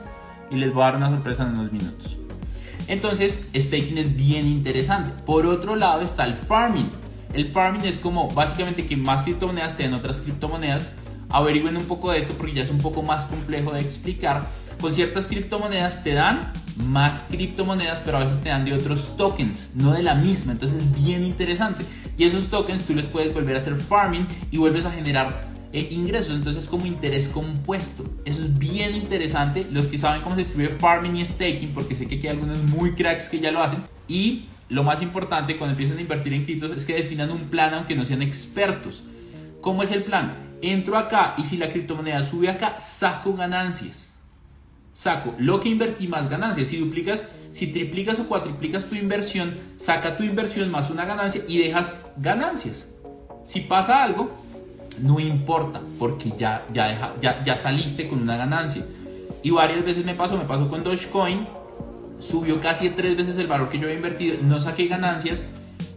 [0.50, 2.18] Y les voy a dar una sorpresa en unos minutos.
[2.88, 5.12] Entonces, staking es bien interesante.
[5.26, 6.90] Por otro lado está el farming.
[7.34, 10.96] El farming es como básicamente que más criptomonedas te den otras criptomonedas.
[11.34, 14.48] Averigüen un poco de esto porque ya es un poco más complejo de explicar.
[14.80, 16.54] Con ciertas criptomonedas te dan
[16.88, 20.54] más criptomonedas, pero a veces te dan de otros tokens, no de la misma.
[20.54, 21.86] Entonces es bien interesante.
[22.18, 25.88] Y esos tokens tú les puedes volver a hacer farming y vuelves a generar eh,
[25.90, 26.36] ingresos.
[26.36, 28.04] Entonces es como interés compuesto.
[28.26, 29.66] Eso es bien interesante.
[29.72, 32.92] Los que saben cómo se escribe farming y staking, porque sé que hay algunos muy
[32.92, 33.80] cracks que ya lo hacen.
[34.08, 37.74] Y lo más importante cuando empiezan a invertir en criptos es que definan un plan
[37.74, 39.04] aunque no sean expertos.
[39.62, 40.53] ¿Cómo es el plan?
[40.64, 44.14] Entro acá y si la criptomoneda sube acá, saco ganancias
[44.94, 46.70] saco lo que invertí más ganancias.
[46.70, 51.58] Si duplicas, si triplicas o cuatriplicas tu inversión, saca tu inversión más una ganancia y
[51.58, 52.88] dejas ganancias.
[53.44, 54.30] Si pasa algo,
[55.00, 58.86] no importa, porque ya, ya, ya, ya saliste con una ganancia.
[59.42, 61.48] Y varias veces me pasó, me pasó con Dogecoin,
[62.20, 65.44] subió casi tres veces el valor que yo había invertido, no saqué ganancias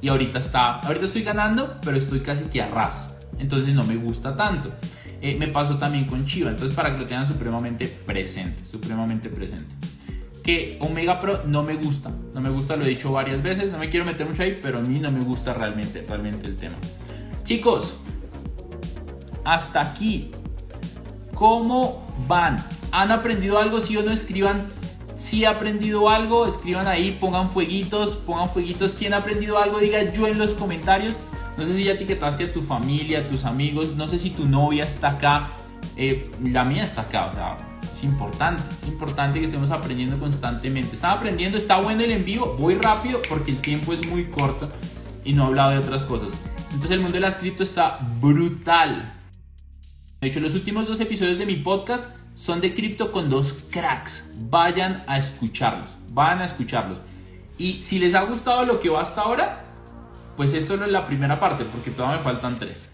[0.01, 3.16] y ahorita está, ahorita estoy ganando, pero estoy casi que a ras.
[3.39, 4.73] Entonces no me gusta tanto.
[5.21, 6.51] Eh, me pasó también con Chiva.
[6.51, 9.75] Entonces, para que lo tengan supremamente presente, supremamente presente.
[10.43, 13.79] Que Omega Pro no me gusta, no me gusta, lo he dicho varias veces, no
[13.79, 16.77] me quiero meter mucho ahí, pero a mí no me gusta realmente, realmente el tema.
[17.43, 17.99] Chicos,
[19.45, 20.31] hasta aquí.
[21.35, 22.57] ¿Cómo van?
[22.93, 23.81] ¿Han aprendido algo?
[23.81, 24.67] Si o no, escriban
[25.17, 28.95] si ha aprendido algo, escriban ahí, pongan fueguitos, pongan fueguitos.
[28.95, 29.79] ¿Quién ha aprendido algo?
[29.81, 31.17] Diga yo en los comentarios.
[31.57, 34.47] No sé si ya etiquetaste a tu familia, a tus amigos, no sé si tu
[34.47, 35.51] novia está acá,
[35.97, 40.95] eh, la mía está acá, o sea, es importante, es importante que estemos aprendiendo constantemente.
[40.95, 44.69] Estaba aprendiendo, está bueno el envío, voy rápido porque el tiempo es muy corto
[45.25, 46.35] y no he hablado de otras cosas.
[46.67, 49.07] Entonces el mundo de las cripto está brutal.
[50.21, 54.47] De hecho, los últimos dos episodios de mi podcast son de cripto con dos cracks.
[54.51, 56.99] Vayan a escucharlos, van a escucharlos.
[57.59, 59.66] Y si les ha gustado lo que va hasta ahora,
[60.37, 62.89] pues es la primera parte, porque todavía me faltan tres.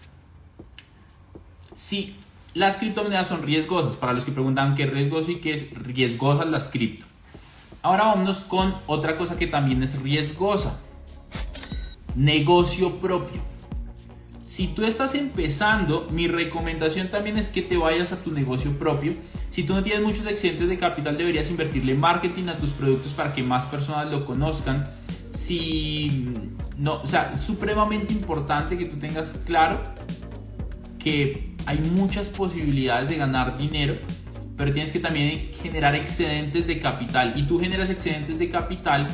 [1.75, 2.15] Si
[2.53, 6.45] las criptomonedas son riesgosas, para los que preguntan qué es riesgoso y qué es riesgosa
[6.45, 7.05] las cripto.
[7.81, 10.79] Ahora vámonos con otra cosa que también es riesgosa.
[12.15, 13.41] Negocio propio.
[14.39, 19.11] Si tú estás empezando, mi recomendación también es que te vayas a tu negocio propio.
[19.49, 23.33] Si tú no tienes muchos excedentes de capital, deberías invertirle marketing a tus productos para
[23.33, 24.83] que más personas lo conozcan.
[25.33, 26.31] Si
[26.77, 29.81] no, o sea, es supremamente importante que tú tengas claro
[30.99, 33.95] que hay muchas posibilidades de ganar dinero,
[34.57, 37.33] pero tienes que también generar excedentes de capital.
[37.35, 39.07] Y tú generas excedentes de capital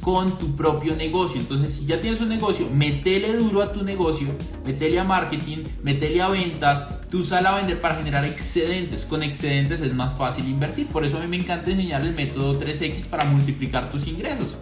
[0.00, 1.40] con tu propio negocio.
[1.40, 4.28] Entonces, si ya tienes un negocio, metele duro a tu negocio,
[4.66, 9.04] metele a marketing, metele a ventas, tú sal a vender para generar excedentes.
[9.06, 10.86] Con excedentes es más fácil invertir.
[10.88, 14.58] Por eso a mí me encanta enseñar el método 3X para multiplicar tus ingresos.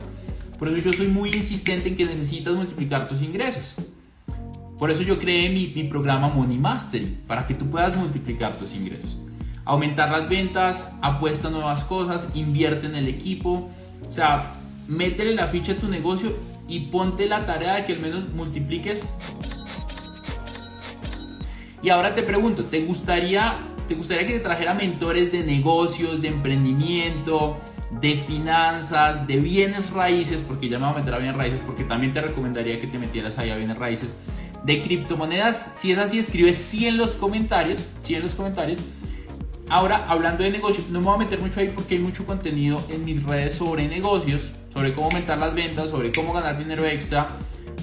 [0.62, 3.74] Por eso yo soy muy insistente en que necesitas multiplicar tus ingresos.
[4.78, 8.72] Por eso yo creé mi, mi programa Money Mastery, para que tú puedas multiplicar tus
[8.72, 9.16] ingresos.
[9.64, 13.70] Aumentar las ventas, apuesta nuevas cosas, invierte en el equipo.
[14.08, 14.52] O sea,
[14.86, 16.30] métele la ficha a tu negocio
[16.68, 19.08] y ponte la tarea de que al menos multipliques.
[21.82, 26.28] Y ahora te pregunto, ¿te gustaría, ¿te gustaría que te trajera mentores de negocios, de
[26.28, 27.58] emprendimiento,
[28.00, 30.42] de finanzas, de bienes raíces?
[30.42, 32.98] Porque ya me voy a meter a bienes raíces porque también te recomendaría que te
[32.98, 34.22] metieras ahí a bienes raíces.
[34.64, 38.80] De criptomonedas, si es así, escribe sí en los comentarios, sí en los comentarios.
[39.68, 42.78] Ahora, hablando de negocios, no me voy a meter mucho ahí porque hay mucho contenido
[42.90, 47.36] en mis redes sobre negocios sobre cómo aumentar las ventas, sobre cómo ganar dinero extra,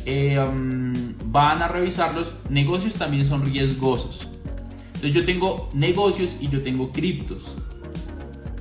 [0.06, 0.94] eh, um,
[1.26, 2.34] van a revisarlos.
[2.50, 4.28] Negocios también son riesgosos.
[4.88, 7.56] Entonces yo tengo negocios y yo tengo criptos.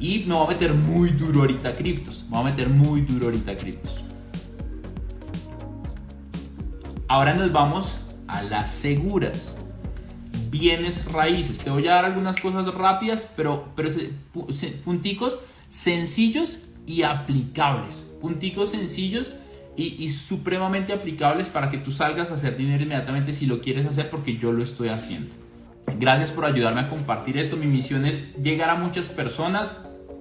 [0.01, 2.25] Y me voy a meter muy duro ahorita criptos.
[2.25, 3.99] Me voy a meter muy duro ahorita criptos.
[7.09, 9.57] Ahora nos vamos a las seguras.
[10.51, 11.59] Bienes raíces.
[11.59, 13.91] Te voy a dar algunas cosas rápidas, pero, pero
[14.85, 19.33] punticos sencillos y aplicables punticos sencillos
[19.77, 24.11] y, supremamente aplicables para que tú salgas a hacer dinero inmediatamente si lo quieres hacer
[24.11, 25.33] porque yo lo estoy haciendo.
[26.01, 27.57] Gracias por ayudarme a compartir esto.
[27.57, 29.71] Mi misión es llegar a muchas personas,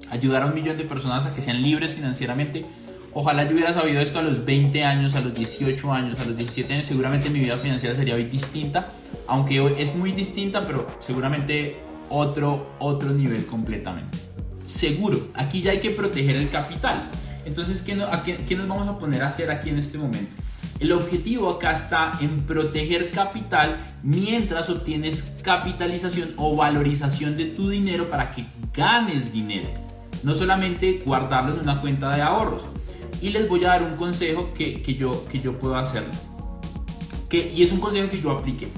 [0.10, 2.66] ayudar a un millón de personas a que sean libres financieramente.
[3.14, 6.38] Ojalá yo hubiera sabido esto a los 20 años, a los 18 años, a los
[6.38, 6.86] 17 años.
[6.86, 8.90] Seguramente mi vida financiera sería hoy distinta,
[9.28, 11.78] aunque hoy es muy distinta, pero seguramente
[12.10, 14.18] otro, otro nivel completamente.
[14.64, 17.10] Seguro, aquí ya hay que proteger el capital.
[17.46, 20.30] Entonces, ¿qué, nos vamos a poner a hacer aquí en este momento?
[20.80, 28.10] El objetivo acá está en proteger capital mientras obtienes capitalización o valorización de tu dinero
[28.10, 29.70] para que ganes dinero.
[30.24, 32.64] No solamente guardarlo en una cuenta de ahorros.
[33.22, 36.12] Y les voy a dar un consejo que, yo, que yo puedo hacerlo.
[37.30, 38.70] Que, y es un consejo que yo apliqué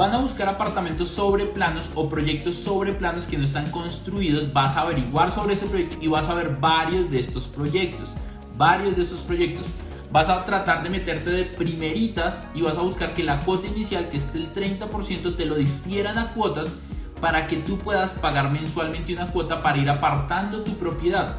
[0.00, 4.76] van a buscar apartamentos sobre planos o proyectos sobre planos que no están construidos, vas
[4.78, 8.10] a averiguar sobre ese proyecto y vas a ver varios de estos proyectos,
[8.56, 9.66] varios de estos proyectos.
[10.10, 14.08] Vas a tratar de meterte de primeritas y vas a buscar que la cuota inicial,
[14.08, 16.80] que es el 30%, te lo difieran a cuotas
[17.20, 21.36] para que tú puedas pagar mensualmente una cuota para ir apartando tu propiedad.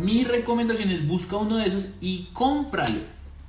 [0.00, 3.00] Mi recomendación es busca uno de esos y cómpralo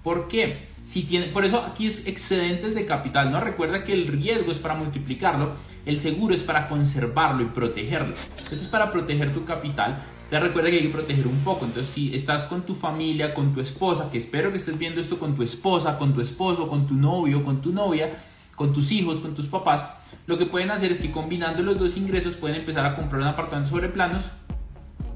[0.04, 0.68] ¿Por qué?
[0.68, 3.40] Si tiene, por eso aquí es excedentes de capital, ¿no?
[3.40, 5.54] Recuerda que el riesgo es para multiplicarlo,
[5.86, 8.14] el seguro es para conservarlo y protegerlo.
[8.38, 9.94] Esto es para proteger tu capital.
[10.30, 11.64] Te recuerda que hay que proteger un poco.
[11.64, 15.18] Entonces, si estás con tu familia, con tu esposa, que espero que estés viendo esto
[15.18, 18.14] con tu esposa, con tu esposo, con tu novio, con tu novia,
[18.58, 19.86] con tus hijos, con tus papás,
[20.26, 23.28] lo que pueden hacer es que combinando los dos ingresos pueden empezar a comprar un
[23.28, 24.24] apartamento sobre planos.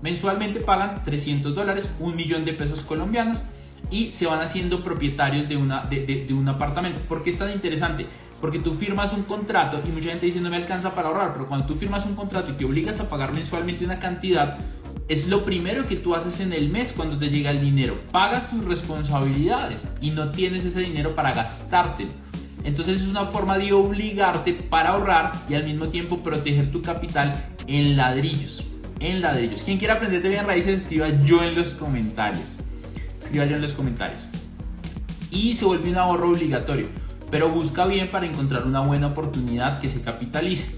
[0.01, 3.39] Mensualmente pagan 300 dólares, un millón de pesos colombianos
[3.91, 6.99] y se van haciendo propietarios de, una, de, un apartamento.
[7.07, 8.05] ¿Por qué es tan interesante?
[8.41, 11.47] Porque tú firmas un contrato y mucha gente dice no me alcanza para ahorrar, pero
[11.47, 14.57] cuando tú firmas un contrato y te obligas a pagar mensualmente una cantidad,
[15.07, 17.95] es lo primero que tú haces en el mes cuando te llega el dinero.
[18.11, 22.11] Pagas tus responsabilidades y no tienes ese dinero para gastártelo.
[22.67, 27.33] Entonces es una forma de obligarte para ahorrar y al mismo tiempo proteger tu capital
[27.65, 28.63] en ladrillos.
[28.99, 29.63] En ladrillos.
[29.63, 32.57] Quien quiera aprender de bien raíces, escriba yo en los comentarios
[33.27, 34.21] escriba yo en los comentarios.
[35.31, 36.87] Y se vuelve un ahorro obligatorio,
[37.29, 40.75] pero busca bien para encontrar una buena oportunidad que se capitalice.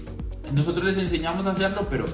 [0.52, 2.06] Nosotros les enseñamos a hacerlo, pero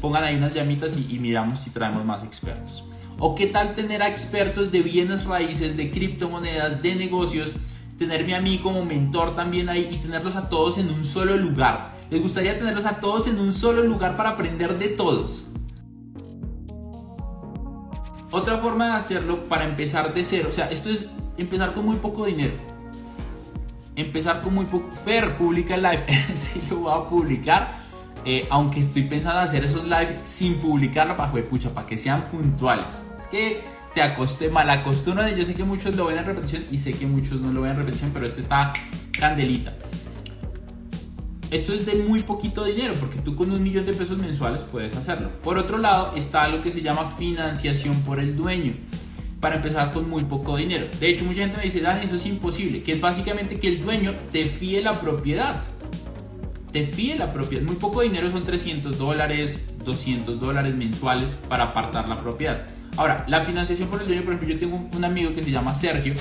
[0.00, 2.84] pongan ahí unas llamitas y, y miramos si traemos más expertos.
[3.18, 7.52] O qué tal tener a expertos de bienes raíces, de criptomonedas, de negocios,
[7.98, 11.96] tenerme a mí como mentor también ahí y tenerlos a todos en un solo lugar.
[12.10, 15.50] les gustaría tenerlos a todos en un solo lugar para aprender de todos.
[18.30, 21.96] Otra forma de hacerlo para empezar de cero, o sea, esto es empezar con muy
[21.96, 22.56] poco dinero.
[23.94, 24.92] Empezar con muy poco.
[24.92, 26.04] Fer, publica el live.
[26.34, 27.78] sí, lo voy a publicar.
[28.24, 33.20] Eh, aunque estoy pensando hacer esos live sin publicarlo para, pucha, para que sean puntuales.
[33.20, 35.34] Es que te acosté mal acostumbrado.
[35.34, 37.70] Yo sé que muchos lo ven en repetición y sé que muchos no lo ven
[37.70, 38.70] en repetición, pero este está
[39.18, 39.74] candelita.
[41.50, 44.94] Esto es de muy poquito dinero porque tú con un millón de pesos mensuales puedes
[44.94, 45.30] hacerlo.
[45.42, 48.74] Por otro lado está lo que se llama financiación por el dueño
[49.40, 50.88] para empezar con muy poco dinero.
[51.00, 53.82] De hecho, mucha gente me dice, Dani, eso es imposible, que es básicamente que el
[53.82, 55.62] dueño te fíe la propiedad.
[56.70, 57.64] Te fíe la propiedad.
[57.64, 62.66] Muy poco dinero son 300 dólares, 200 dólares mensuales para apartar la propiedad.
[62.96, 65.74] Ahora, la financiación por el dueño, por ejemplo, yo tengo un amigo que se llama
[65.74, 66.14] Sergio,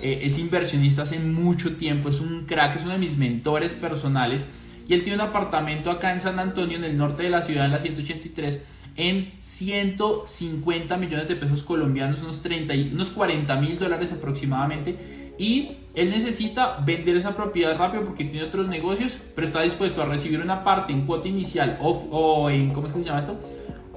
[0.00, 4.44] eh, es inversionista hace mucho tiempo, es un crack, es uno de mis mentores personales
[4.88, 7.64] y él tiene un apartamento acá en San Antonio, en el norte de la ciudad,
[7.64, 8.60] en la 183
[8.96, 15.32] en 150 millones de pesos colombianos, unos, 30, unos 40 mil dólares aproximadamente.
[15.38, 20.06] Y él necesita vender esa propiedad rápido porque tiene otros negocios, pero está dispuesto a
[20.06, 23.40] recibir una parte en cuota inicial o, en, ¿cómo es que se llama esto?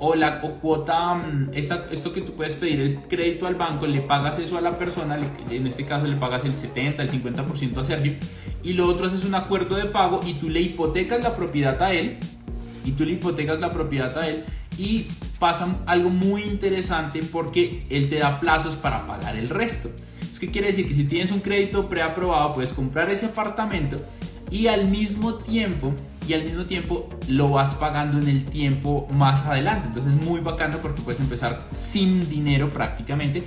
[0.08, 4.02] O la cuota, mm, esta, esto que tú puedes pedir el crédito al banco, le
[4.02, 5.18] pagas eso a la persona,
[5.50, 8.14] en este caso le pagas el 70, el 50% a Sergio,
[8.62, 11.92] y lo otro es un acuerdo de pago y tú le hipotecas la propiedad a
[11.92, 12.18] él,
[12.84, 14.46] y tú le hipotecas la propiedad a él,
[14.78, 15.08] y
[15.40, 19.90] pasa algo muy interesante porque él te da plazos para pagar el resto.
[20.40, 20.88] ¿Qué quiere decir?
[20.88, 23.96] Que si tienes un crédito preaprobado, puedes comprar ese apartamento
[24.52, 25.94] y al mismo tiempo
[26.28, 29.88] y al mismo tiempo lo vas pagando en el tiempo más adelante.
[29.88, 33.46] Entonces es muy bacano porque puedes empezar sin dinero prácticamente.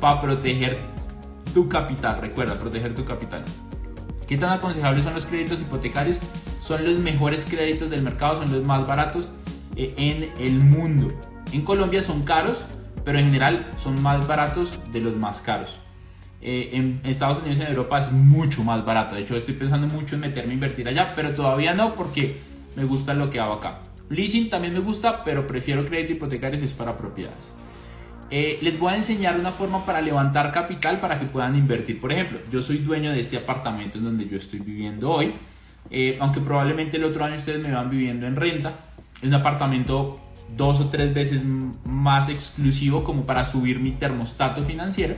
[0.00, 0.78] Para proteger
[1.52, 3.44] tu capital, recuerda, proteger tu capital.
[4.26, 6.18] ¿Qué tan aconsejables son los créditos hipotecarios?
[6.60, 9.30] Son los mejores créditos del mercado, son los más baratos
[9.76, 11.08] eh, en el mundo.
[11.52, 12.64] En Colombia son caros,
[13.04, 15.78] pero en general son más baratos de los más caros.
[16.42, 19.14] Eh, en Estados Unidos y en Europa es mucho más barato.
[19.14, 22.40] De hecho, estoy pensando mucho en meterme a invertir allá, pero todavía no porque
[22.76, 23.70] me gusta lo que hago acá.
[24.08, 27.52] Leasing también me gusta, pero prefiero crédito hipotecario si es para propiedades.
[28.30, 32.00] Eh, les voy a enseñar una forma para levantar capital para que puedan invertir.
[32.00, 35.34] Por ejemplo, yo soy dueño de este apartamento en donde yo estoy viviendo hoy,
[35.90, 38.74] eh, aunque probablemente el otro año ustedes me van viviendo en renta.
[39.20, 40.20] Es un apartamento
[40.56, 41.42] dos o tres veces
[41.88, 45.16] más exclusivo como para subir mi termostato financiero.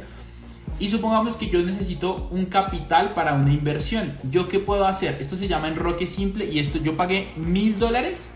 [0.79, 4.13] Y supongamos que yo necesito un capital para una inversión.
[4.31, 5.17] ¿Yo qué puedo hacer?
[5.21, 8.31] Esto se llama enroque simple y esto yo pagué mil dólares,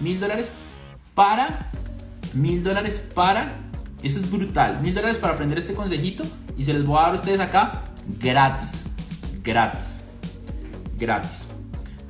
[0.00, 0.54] mil dólares
[1.14, 1.56] para,
[2.34, 3.68] mil dólares para
[4.02, 4.80] eso es brutal.
[4.80, 6.22] Mil dólares para aprender este consejito
[6.56, 7.84] y se les voy a dar a ustedes acá
[8.20, 8.84] gratis.
[9.42, 10.04] Gratis.
[10.96, 11.47] Gratis.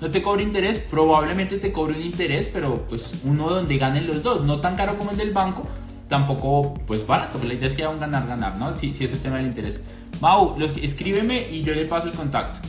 [0.00, 4.22] No te cobre interés, probablemente te cobre un interés, pero pues uno donde ganen los
[4.22, 4.44] dos.
[4.44, 5.62] No tan caro como el del banco,
[6.08, 7.40] tampoco pues barato.
[7.42, 8.76] La idea es que haya un ganar-ganar, ¿no?
[8.78, 9.80] Si, si es el tema del interés.
[10.20, 12.60] Mau, los, escríbeme y yo le paso el contacto.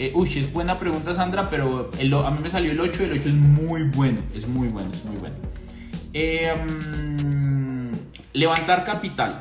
[0.00, 1.90] Eh, uy, es buena pregunta Sandra, pero
[2.24, 4.18] a mí me salió el 8 y el 8 es muy bueno.
[4.34, 5.36] Es muy bueno, es muy bueno.
[6.12, 6.54] Eh,
[8.32, 9.40] levantar capital.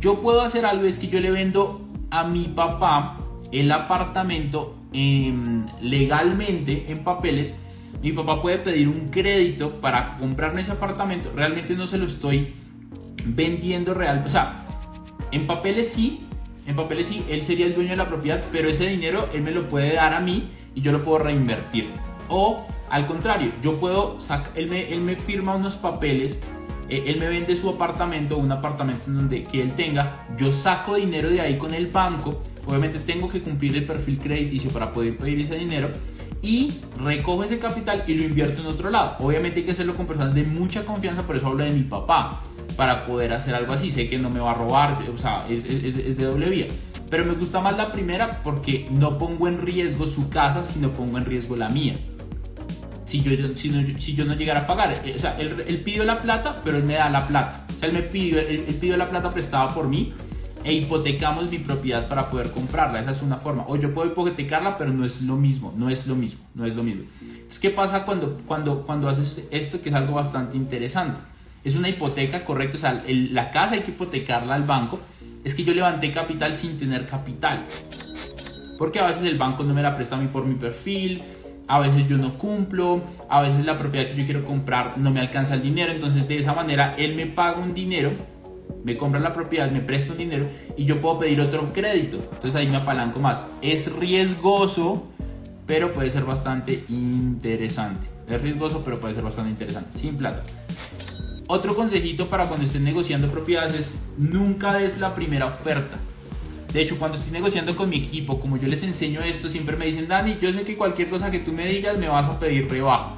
[0.00, 1.68] Yo puedo hacer algo, es que yo le vendo
[2.10, 3.16] a mi papá
[3.50, 7.54] el apartamento em, legalmente en papeles.
[8.02, 11.32] Mi papá puede pedir un crédito para comprarme ese apartamento.
[11.34, 12.54] Realmente no se lo estoy
[13.24, 14.22] vendiendo real.
[14.24, 14.64] O sea,
[15.32, 16.20] en papeles sí,
[16.66, 19.50] en papeles sí, él sería el dueño de la propiedad, pero ese dinero él me
[19.50, 21.88] lo puede dar a mí y yo lo puedo reinvertir.
[22.28, 26.38] O al contrario, yo puedo sacar, él me, él me firma unos papeles
[26.98, 31.30] él me vende su apartamento, un apartamento en donde que él tenga, yo saco dinero
[31.30, 35.40] de ahí con el banco, obviamente tengo que cumplir el perfil crediticio para poder pedir
[35.40, 35.90] ese dinero
[36.42, 36.68] y
[37.00, 39.16] recojo ese capital y lo invierto en otro lado.
[39.20, 42.42] Obviamente hay que hacerlo con personas de mucha confianza, por eso hablo de mi papá,
[42.76, 43.90] para poder hacer algo así.
[43.90, 46.66] Sé que no me va a robar, o sea, es, es de doble vía.
[47.08, 51.16] Pero me gusta más la primera porque no pongo en riesgo su casa, sino pongo
[51.16, 51.94] en riesgo la mía
[53.14, 54.92] si yo, si, no, si yo no llegara a pagar.
[55.04, 57.64] Eh, o sea, él, él, pidió la plata, pero él me da la plata.
[57.68, 60.12] O sea, él me pidió, él, pidió la plata prestada por mí
[60.64, 63.00] e hipotecamos mi propiedad para poder comprarla.
[63.00, 63.64] Esa es una forma.
[63.68, 66.74] O yo puedo hipotecarla, pero no es lo mismo, no es lo mismo, no es
[66.74, 67.04] lo mismo.
[67.20, 69.80] Entonces, ¿qué pasa cuando, cuando, cuando haces esto?
[69.80, 71.20] Que es algo bastante interesante.
[71.62, 72.76] Es una hipoteca, correcto.
[72.76, 75.00] O sea, la casa hay que hipotecarla al banco.
[75.44, 77.66] Es que yo levanté capital sin tener capital.
[78.76, 81.22] Porque a veces el banco no me la presta a mí por mi perfil,
[81.66, 85.20] a veces yo no cumplo, a veces la propiedad que yo quiero comprar no me
[85.20, 88.12] alcanza el dinero, entonces de esa manera él me paga un dinero
[88.84, 92.18] me compra la propiedad, me presta un dinero y yo puedo pedir otro crédito.
[92.18, 93.42] Entonces ahí me apalanco más.
[93.62, 95.08] Es riesgoso,
[95.66, 98.06] pero puede ser bastante interesante.
[98.28, 99.98] Es riesgoso, pero puede ser bastante interesante.
[99.98, 100.42] Sin plata.
[101.48, 105.96] Otro consejito para cuando estén negociando propiedades es nunca des la primera oferta.
[106.74, 109.86] De hecho, cuando estoy negociando con mi equipo, como yo les enseño esto, siempre me
[109.86, 112.68] dicen, Dani, yo sé que cualquier cosa que tú me digas me vas a pedir
[112.68, 113.16] rebajo.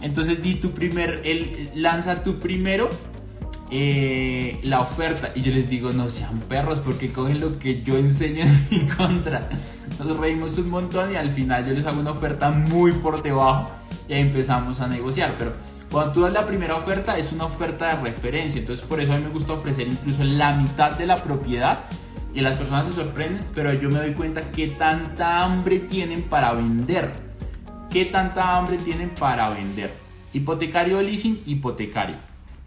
[0.00, 2.88] Entonces di tu primer, el, lanza tu primero
[3.70, 5.28] eh, la oferta.
[5.34, 8.78] Y yo les digo, no sean perros porque cogen lo que yo enseño en mi
[8.96, 9.46] contra.
[9.98, 13.74] Nos reímos un montón y al final yo les hago una oferta muy por debajo
[14.08, 15.34] y empezamos a negociar.
[15.38, 15.52] Pero
[15.90, 18.58] cuando tú das la primera oferta es una oferta de referencia.
[18.58, 21.84] Entonces por eso a mí me gusta ofrecer incluso la mitad de la propiedad.
[22.36, 26.52] Y las personas se sorprenden, pero yo me doy cuenta que tanta hambre tienen para
[26.52, 27.12] vender.
[27.90, 29.92] ¿Qué tanta hambre tienen para vender?
[30.32, 32.16] Hipotecario leasing, hipotecario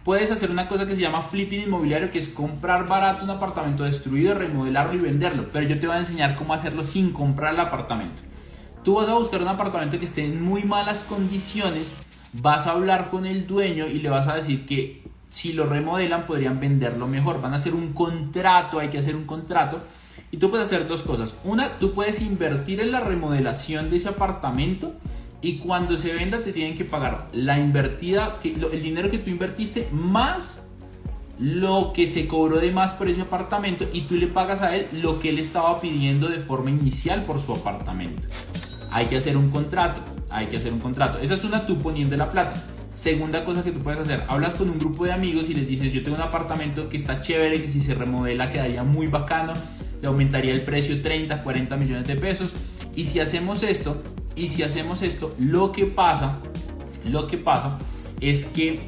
[0.09, 3.84] puedes hacer una cosa que se llama flipping inmobiliario, que es comprar barato un apartamento
[3.84, 5.47] destruido, remodelarlo y venderlo.
[5.53, 8.20] Pero yo te voy a enseñar cómo hacerlo sin comprar el apartamento.
[8.84, 11.91] Tú vas a buscar un apartamento que esté en muy malas condiciones,
[12.34, 16.26] vas a hablar con el dueño y le vas a decir que si lo remodelan
[16.26, 17.42] podrían venderlo mejor.
[17.42, 19.80] Van a hacer un contrato, hay que hacer un contrato.
[20.32, 21.38] Y tú puedes hacer dos cosas.
[21.44, 24.94] Una, tú puedes invertir en la remodelación de ese apartamento
[25.42, 29.88] y cuando se venda te tienen que pagar la invertida, el dinero que tú invertiste
[29.92, 30.64] más
[31.40, 34.86] lo que se cobró de más por ese apartamento y tú le pagas a él
[35.02, 38.28] lo que él estaba pidiendo de forma inicial por su apartamento.
[38.92, 41.20] Hay que hacer un contrato, hay que hacer un contrato.
[41.20, 42.62] Esa es una tú poniendo la plata.
[42.94, 45.94] Segunda cosa que tú puedes hacer, hablas con un grupo de amigos y les dices,
[45.94, 49.54] yo tengo un apartamento que está chévere, que si se remodela quedaría muy bacano,
[50.02, 52.54] le aumentaría el precio 30, 40 millones de pesos.
[52.96, 54.02] Y si hacemos esto,
[54.36, 56.40] y si hacemos esto, lo que pasa,
[57.10, 57.78] lo que pasa
[58.20, 58.80] es que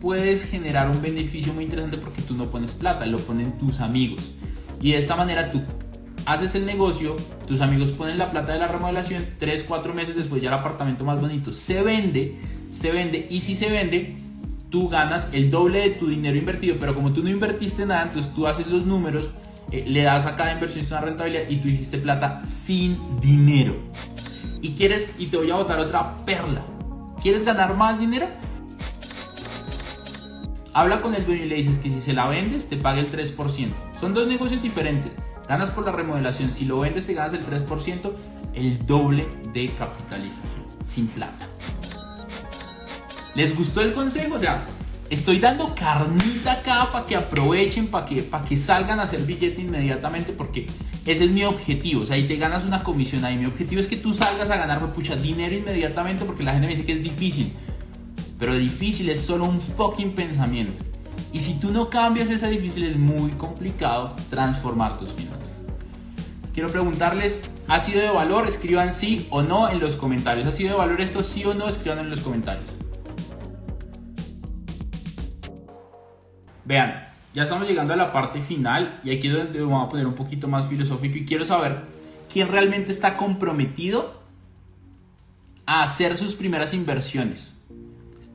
[0.00, 4.34] puedes generar un beneficio muy interesante porque tú no pones plata, lo ponen tus amigos.
[4.80, 5.62] Y de esta manera tú
[6.26, 10.42] haces el negocio, tus amigos ponen la plata de la remodelación, 3, 4 meses después
[10.42, 12.36] ya el apartamento más bonito se vende,
[12.72, 14.16] se vende y si se vende,
[14.70, 18.34] tú ganas el doble de tu dinero invertido, pero como tú no invertiste nada, entonces
[18.34, 19.30] tú haces los números,
[19.70, 23.74] eh, le das a cada inversión una rentabilidad y tú hiciste plata sin dinero
[24.62, 26.62] y quieres y te voy a botar otra perla.
[27.20, 28.26] ¿Quieres ganar más dinero?
[30.72, 33.10] Habla con el dueño y le dices que si se la vendes te pague el
[33.10, 33.74] 3%.
[34.00, 35.16] Son dos negocios diferentes.
[35.48, 36.50] Ganas por la remodelación.
[36.50, 38.12] Si lo vendes te ganas el 3%,
[38.54, 40.62] el doble de capitalización.
[40.84, 41.46] Sin plata.
[43.34, 44.34] ¿Les gustó el consejo?
[44.34, 44.64] O sea,
[45.08, 49.62] estoy dando carnita acá para que aprovechen, para que, para que salgan a hacer billete
[49.62, 50.66] inmediatamente porque
[51.06, 52.02] ese es mi objetivo.
[52.02, 53.36] O sea, ahí te ganas una comisión ahí.
[53.36, 56.74] Mi objetivo es que tú salgas a ganarme pucha dinero inmediatamente porque la gente me
[56.74, 57.54] dice que es difícil.
[58.38, 60.82] Pero difícil es solo un fucking pensamiento.
[61.32, 65.52] Y si tú no cambias esa difícil es muy complicado transformar tus finanzas.
[66.52, 68.46] Quiero preguntarles, ¿ha sido de valor?
[68.46, 70.46] Escriban sí o no en los comentarios.
[70.46, 71.66] ¿Ha sido de valor esto sí o no?
[71.66, 72.81] Escriban en los comentarios.
[76.64, 80.06] Vean, ya estamos llegando a la parte final y aquí es donde vamos a poner
[80.06, 81.80] un poquito más filosófico y quiero saber
[82.32, 84.20] quién realmente está comprometido
[85.66, 87.54] a hacer sus primeras inversiones.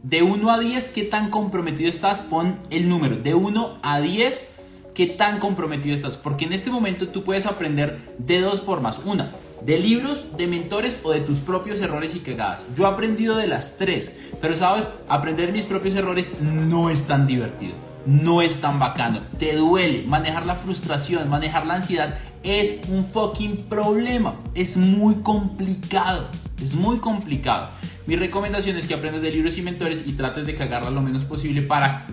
[0.03, 2.21] De 1 a 10, ¿qué tan comprometido estás?
[2.21, 3.17] Pon el número.
[3.17, 4.45] De 1 a 10,
[4.93, 6.17] ¿qué tan comprometido estás?
[6.17, 8.99] Porque en este momento tú puedes aprender de dos formas.
[9.05, 12.63] Una, de libros, de mentores o de tus propios errores y cagadas.
[12.75, 17.27] Yo he aprendido de las tres, pero sabes, aprender mis propios errores no es tan
[17.27, 19.21] divertido no es tan bacano.
[19.37, 20.03] Te duele.
[20.07, 24.35] Manejar la frustración, manejar la ansiedad es un fucking problema.
[24.55, 26.29] Es muy complicado.
[26.61, 27.69] Es muy complicado.
[28.07, 31.25] Mi recomendación es que aprendas de libros y mentores y trates de cagarla lo menos
[31.25, 32.07] posible para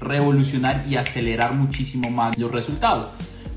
[0.00, 3.08] revolucionar y acelerar muchísimo más los resultados.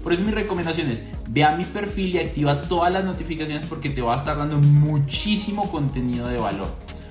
[0.03, 3.89] Por eso mi recomendación es, ve a mi perfil y activa todas las notificaciones porque
[3.89, 6.67] te va a estar dando muchísimo contenido de valor.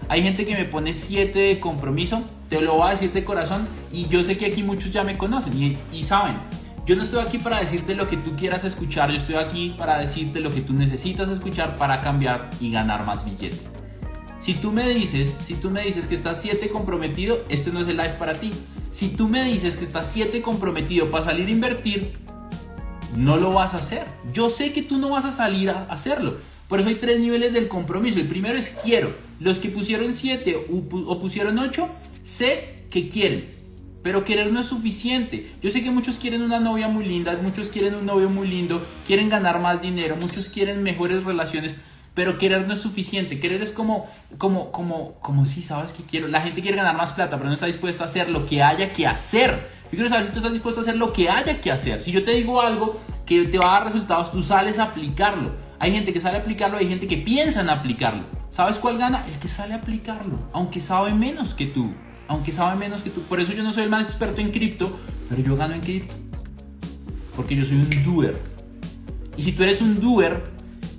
[0.08, 3.66] Hay gente que me pone 7 de compromiso, te lo voy a decir de corazón
[3.90, 6.38] y yo sé que aquí muchos ya me conocen y, saben.
[6.86, 9.98] Yo no estoy aquí para decirte lo que tú quieras escuchar, yo estoy aquí para
[9.98, 13.58] decirte lo que tú necesitas escuchar para cambiar y ganar más billete.
[14.38, 17.88] Si tú me dices, si tú me dices que estás 7 comprometido, este no es
[17.88, 18.52] el live para ti.
[18.92, 22.12] Si tú me dices que estás 7 comprometido para salir a invertir,
[23.16, 24.04] no lo vas a hacer.
[24.32, 26.36] Yo sé que tú no vas a salir a hacerlo.
[26.68, 28.18] Por eso hay tres niveles del compromiso.
[28.18, 29.14] El primero es quiero.
[29.38, 30.56] Los que pusieron 7
[31.06, 31.88] o pusieron 8,
[32.24, 33.48] sé que quieren.
[34.02, 35.50] Pero querer no es suficiente.
[35.62, 38.80] Yo sé que muchos quieren una novia muy linda, muchos quieren un novio muy lindo,
[39.06, 41.76] quieren ganar más dinero, muchos quieren mejores relaciones.
[42.14, 43.40] Pero querer no es suficiente.
[43.40, 44.06] Querer es como,
[44.38, 46.28] como, como, como si sabes que quiero.
[46.28, 48.92] La gente quiere ganar más plata, pero no está dispuesta a hacer lo que haya
[48.92, 49.68] que hacer.
[49.84, 52.02] Yo quiero saber si tú estás dispuesto a hacer lo que haya que hacer.
[52.02, 55.65] Si yo te digo algo que te va a dar resultados, tú sales a aplicarlo.
[55.78, 58.24] Hay gente que sale a aplicarlo, hay gente que piensa en aplicarlo.
[58.50, 59.26] ¿Sabes cuál gana?
[59.26, 61.92] El que sale a aplicarlo, aunque sabe menos que tú.
[62.28, 63.22] Aunque sabe menos que tú.
[63.22, 64.88] Por eso yo no soy el más experto en cripto,
[65.28, 66.14] pero yo gano en cripto.
[67.36, 68.40] Porque yo soy un doer.
[69.36, 70.56] Y si tú eres un doer,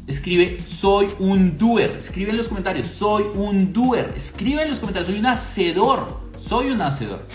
[0.07, 1.93] Escribe, soy un doer.
[1.99, 4.13] Escribe en los comentarios, soy un doer.
[4.15, 6.21] Escribe en los comentarios, soy un hacedor.
[6.37, 7.27] Soy un hacedor.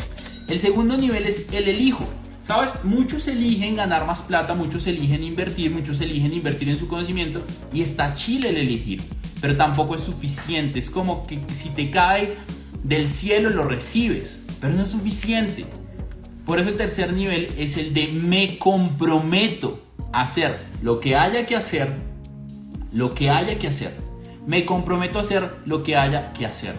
[0.49, 2.09] El segundo nivel es el elijo.
[2.45, 2.70] ¿Sabes?
[2.82, 7.82] Muchos eligen ganar más plata, muchos eligen invertir, muchos eligen invertir en su conocimiento y
[7.82, 9.03] está chile el elegir,
[9.40, 10.78] pero tampoco es suficiente.
[10.78, 12.36] Es como que si te cae
[12.82, 15.66] del cielo lo recibes, pero no es suficiente.
[16.45, 19.80] Por eso el tercer nivel es el de me comprometo
[20.12, 21.95] a hacer lo que haya que hacer
[22.93, 23.97] lo que haya que hacer.
[24.47, 26.74] Me comprometo a hacer lo que haya que hacer.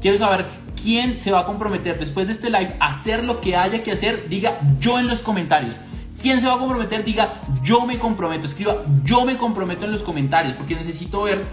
[0.00, 0.46] Quiero saber
[0.80, 3.92] quién se va a comprometer después de este live a hacer lo que haya que
[3.92, 4.28] hacer.
[4.28, 5.74] Diga yo en los comentarios.
[6.20, 7.04] ¿Quién se va a comprometer?
[7.04, 8.46] Diga yo me comprometo.
[8.46, 11.44] Escriba yo me comprometo en los comentarios porque necesito ver.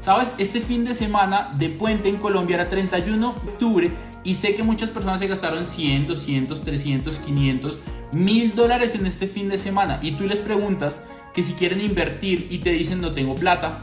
[0.00, 0.30] ¿Sabes?
[0.38, 3.90] Este fin de semana de puente en Colombia era 31 de octubre
[4.24, 7.80] y sé que muchas personas se gastaron 100, 200, 300, 500,
[8.14, 11.02] mil dólares en este fin de semana y tú les preguntas
[11.34, 13.78] que si quieren invertir y te dicen no tengo plata,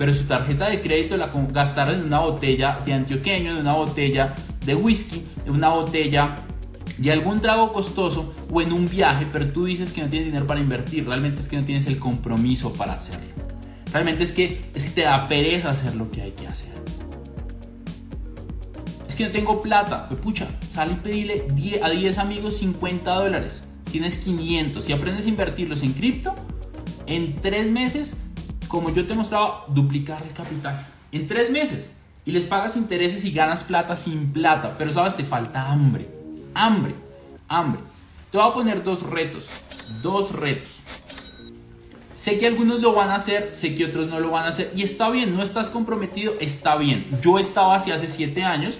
[0.00, 4.34] pero su tarjeta de crédito la gastaron en una botella de antioqueño, en una botella
[4.64, 6.38] de whisky, en una botella
[6.96, 10.46] de algún trago costoso o en un viaje, pero tú dices que no tienes dinero
[10.46, 13.28] para invertir, realmente es que no tienes el compromiso para hacerlo.
[13.92, 16.72] Realmente es que, es que te da pereza hacer lo que hay que hacer.
[19.06, 20.08] Es que no tengo plata.
[20.08, 21.42] Pues pucha, sal y pedile
[21.82, 23.64] a 10 amigos 50 dólares.
[23.92, 24.82] Tienes 500.
[24.82, 26.34] Si aprendes a invertirlos en cripto,
[27.04, 28.22] en tres meses,
[28.70, 30.86] como yo te mostraba, duplicar el capital.
[31.10, 31.90] En tres meses.
[32.24, 34.76] Y les pagas intereses y ganas plata sin plata.
[34.78, 36.08] Pero sabes, te falta hambre.
[36.54, 36.94] Hambre.
[37.48, 37.80] Hambre.
[38.30, 39.48] Te voy a poner dos retos.
[40.02, 40.70] Dos retos.
[42.14, 44.70] Sé que algunos lo van a hacer, sé que otros no lo van a hacer.
[44.76, 47.06] Y está bien, no estás comprometido, está bien.
[47.22, 48.78] Yo estaba así hace siete años.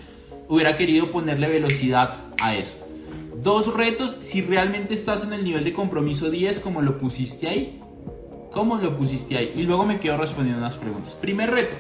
[0.48, 2.76] Hubiera querido ponerle velocidad a eso.
[3.42, 7.80] Dos retos, si realmente estás en el nivel de compromiso 10 como lo pusiste ahí,
[8.52, 9.52] ¿Cómo lo pusiste ahí?
[9.54, 11.14] Y luego me quedo respondiendo unas preguntas.
[11.14, 11.76] Primer reto,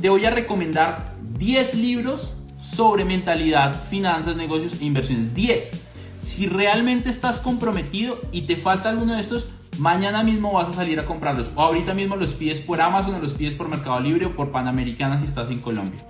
[0.00, 5.34] te voy a recomendar 10 libros sobre mentalidad, finanzas, negocios e inversiones.
[5.34, 5.86] 10.
[6.16, 9.48] Si realmente estás comprometido y te falta alguno de estos,
[9.78, 11.50] mañana mismo vas a salir a comprarlos.
[11.54, 14.50] O ahorita mismo los pides por Amazon o los pides por Mercado Libre o por
[14.50, 16.00] Panamericana si estás en Colombia.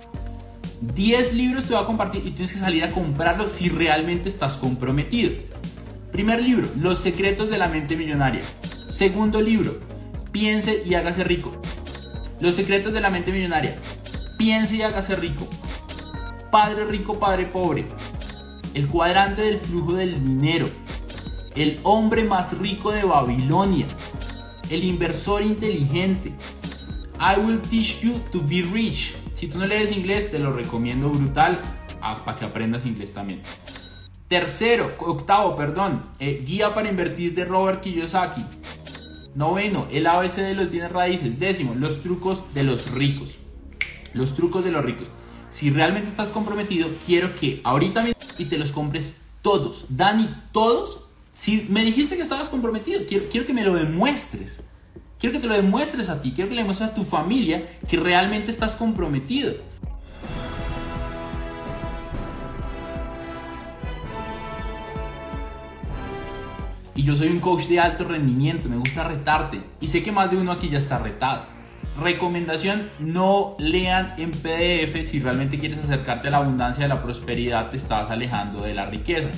[0.95, 4.57] 10 libros te voy a compartir y tienes que salir a comprarlos si realmente estás
[4.57, 5.33] comprometido.
[6.13, 8.45] Primer libro, Los secretos de la mente millonaria.
[8.87, 9.73] Segundo libro,
[10.39, 11.51] Piense y hágase rico.
[12.41, 13.75] Los secretos de la mente millonaria.
[14.37, 15.47] Piense y hágase rico.
[16.51, 17.87] Padre rico, padre pobre.
[18.75, 20.69] El cuadrante del flujo del dinero.
[21.55, 23.87] El hombre más rico de Babilonia.
[24.69, 26.35] El inversor inteligente.
[27.19, 29.15] I will teach you to be rich.
[29.33, 31.57] Si tú no lees inglés, te lo recomiendo brutal
[32.03, 33.41] ah, para que aprendas inglés también.
[34.27, 38.45] Tercero, octavo, perdón, eh, guía para invertir de Robert Kiyosaki.
[39.37, 41.37] Noveno, el ABC de los bienes raíces.
[41.37, 43.45] Décimo, los trucos de los ricos.
[44.13, 45.09] Los trucos de los ricos.
[45.51, 49.85] Si realmente estás comprometido, quiero que ahorita mismo y te los compres todos.
[49.89, 51.01] Dani, todos.
[51.35, 54.63] Si me dijiste que estabas comprometido, quiero, quiero que me lo demuestres.
[55.19, 56.31] Quiero que te lo demuestres a ti.
[56.31, 59.53] Quiero que le demuestres a tu familia que realmente estás comprometido.
[67.07, 70.35] Yo soy un coach de alto rendimiento, me gusta retarte y sé que más de
[70.35, 71.45] uno aquí ya está retado.
[71.97, 77.69] Recomendación, no lean en PDF si realmente quieres acercarte a la abundancia de la prosperidad,
[77.69, 79.29] te estás alejando de la riqueza.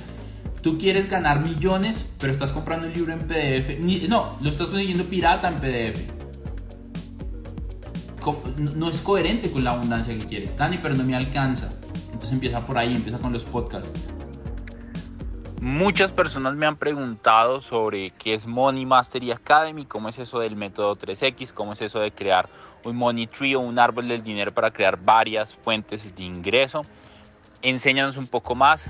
[0.64, 3.78] Tú quieres ganar millones, pero estás comprando un libro en PDF.
[4.10, 6.12] No, lo estás consiguiendo pirata en PDF.
[8.58, 10.58] No es coherente con la abundancia que quieres.
[10.58, 11.70] Dani, pero no me alcanza.
[12.06, 14.12] Entonces empieza por ahí, empieza con los podcasts.
[15.62, 20.56] Muchas personas me han preguntado sobre qué es Money Mastery Academy, cómo es eso del
[20.56, 22.48] método 3X, cómo es eso de crear
[22.86, 26.84] un Money Tree o un árbol del dinero para crear varias fuentes de ingreso.
[27.62, 28.82] Enséñanos un poco más.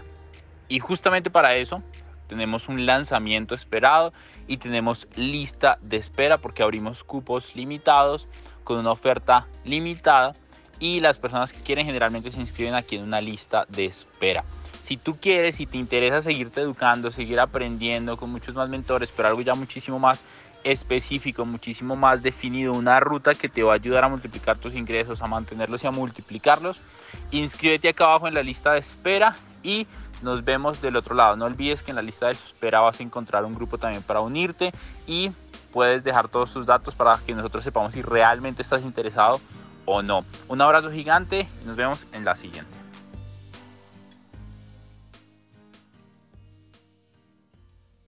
[0.67, 1.81] Y justamente para eso
[2.27, 4.11] tenemos un lanzamiento esperado
[4.47, 8.27] y tenemos lista de espera porque abrimos cupos limitados
[8.63, 10.33] con una oferta limitada
[10.79, 14.43] y las personas que quieren generalmente se inscriben aquí en una lista de espera.
[14.89, 19.27] Si tú quieres, si te interesa seguirte educando, seguir aprendiendo con muchos más mentores, pero
[19.27, 20.21] algo ya muchísimo más
[20.63, 25.21] específico, muchísimo más definido, una ruta que te va a ayudar a multiplicar tus ingresos,
[25.21, 26.81] a mantenerlos y a multiplicarlos,
[27.29, 29.85] inscríbete acá abajo en la lista de espera y
[30.23, 31.35] nos vemos del otro lado.
[31.35, 34.21] No olvides que en la lista de espera vas a encontrar un grupo también para
[34.21, 34.71] unirte
[35.05, 35.29] y
[35.71, 39.39] puedes dejar todos tus datos para que nosotros sepamos si realmente estás interesado
[39.85, 40.25] o no.
[40.47, 42.88] Un abrazo gigante y nos vemos en la siguiente.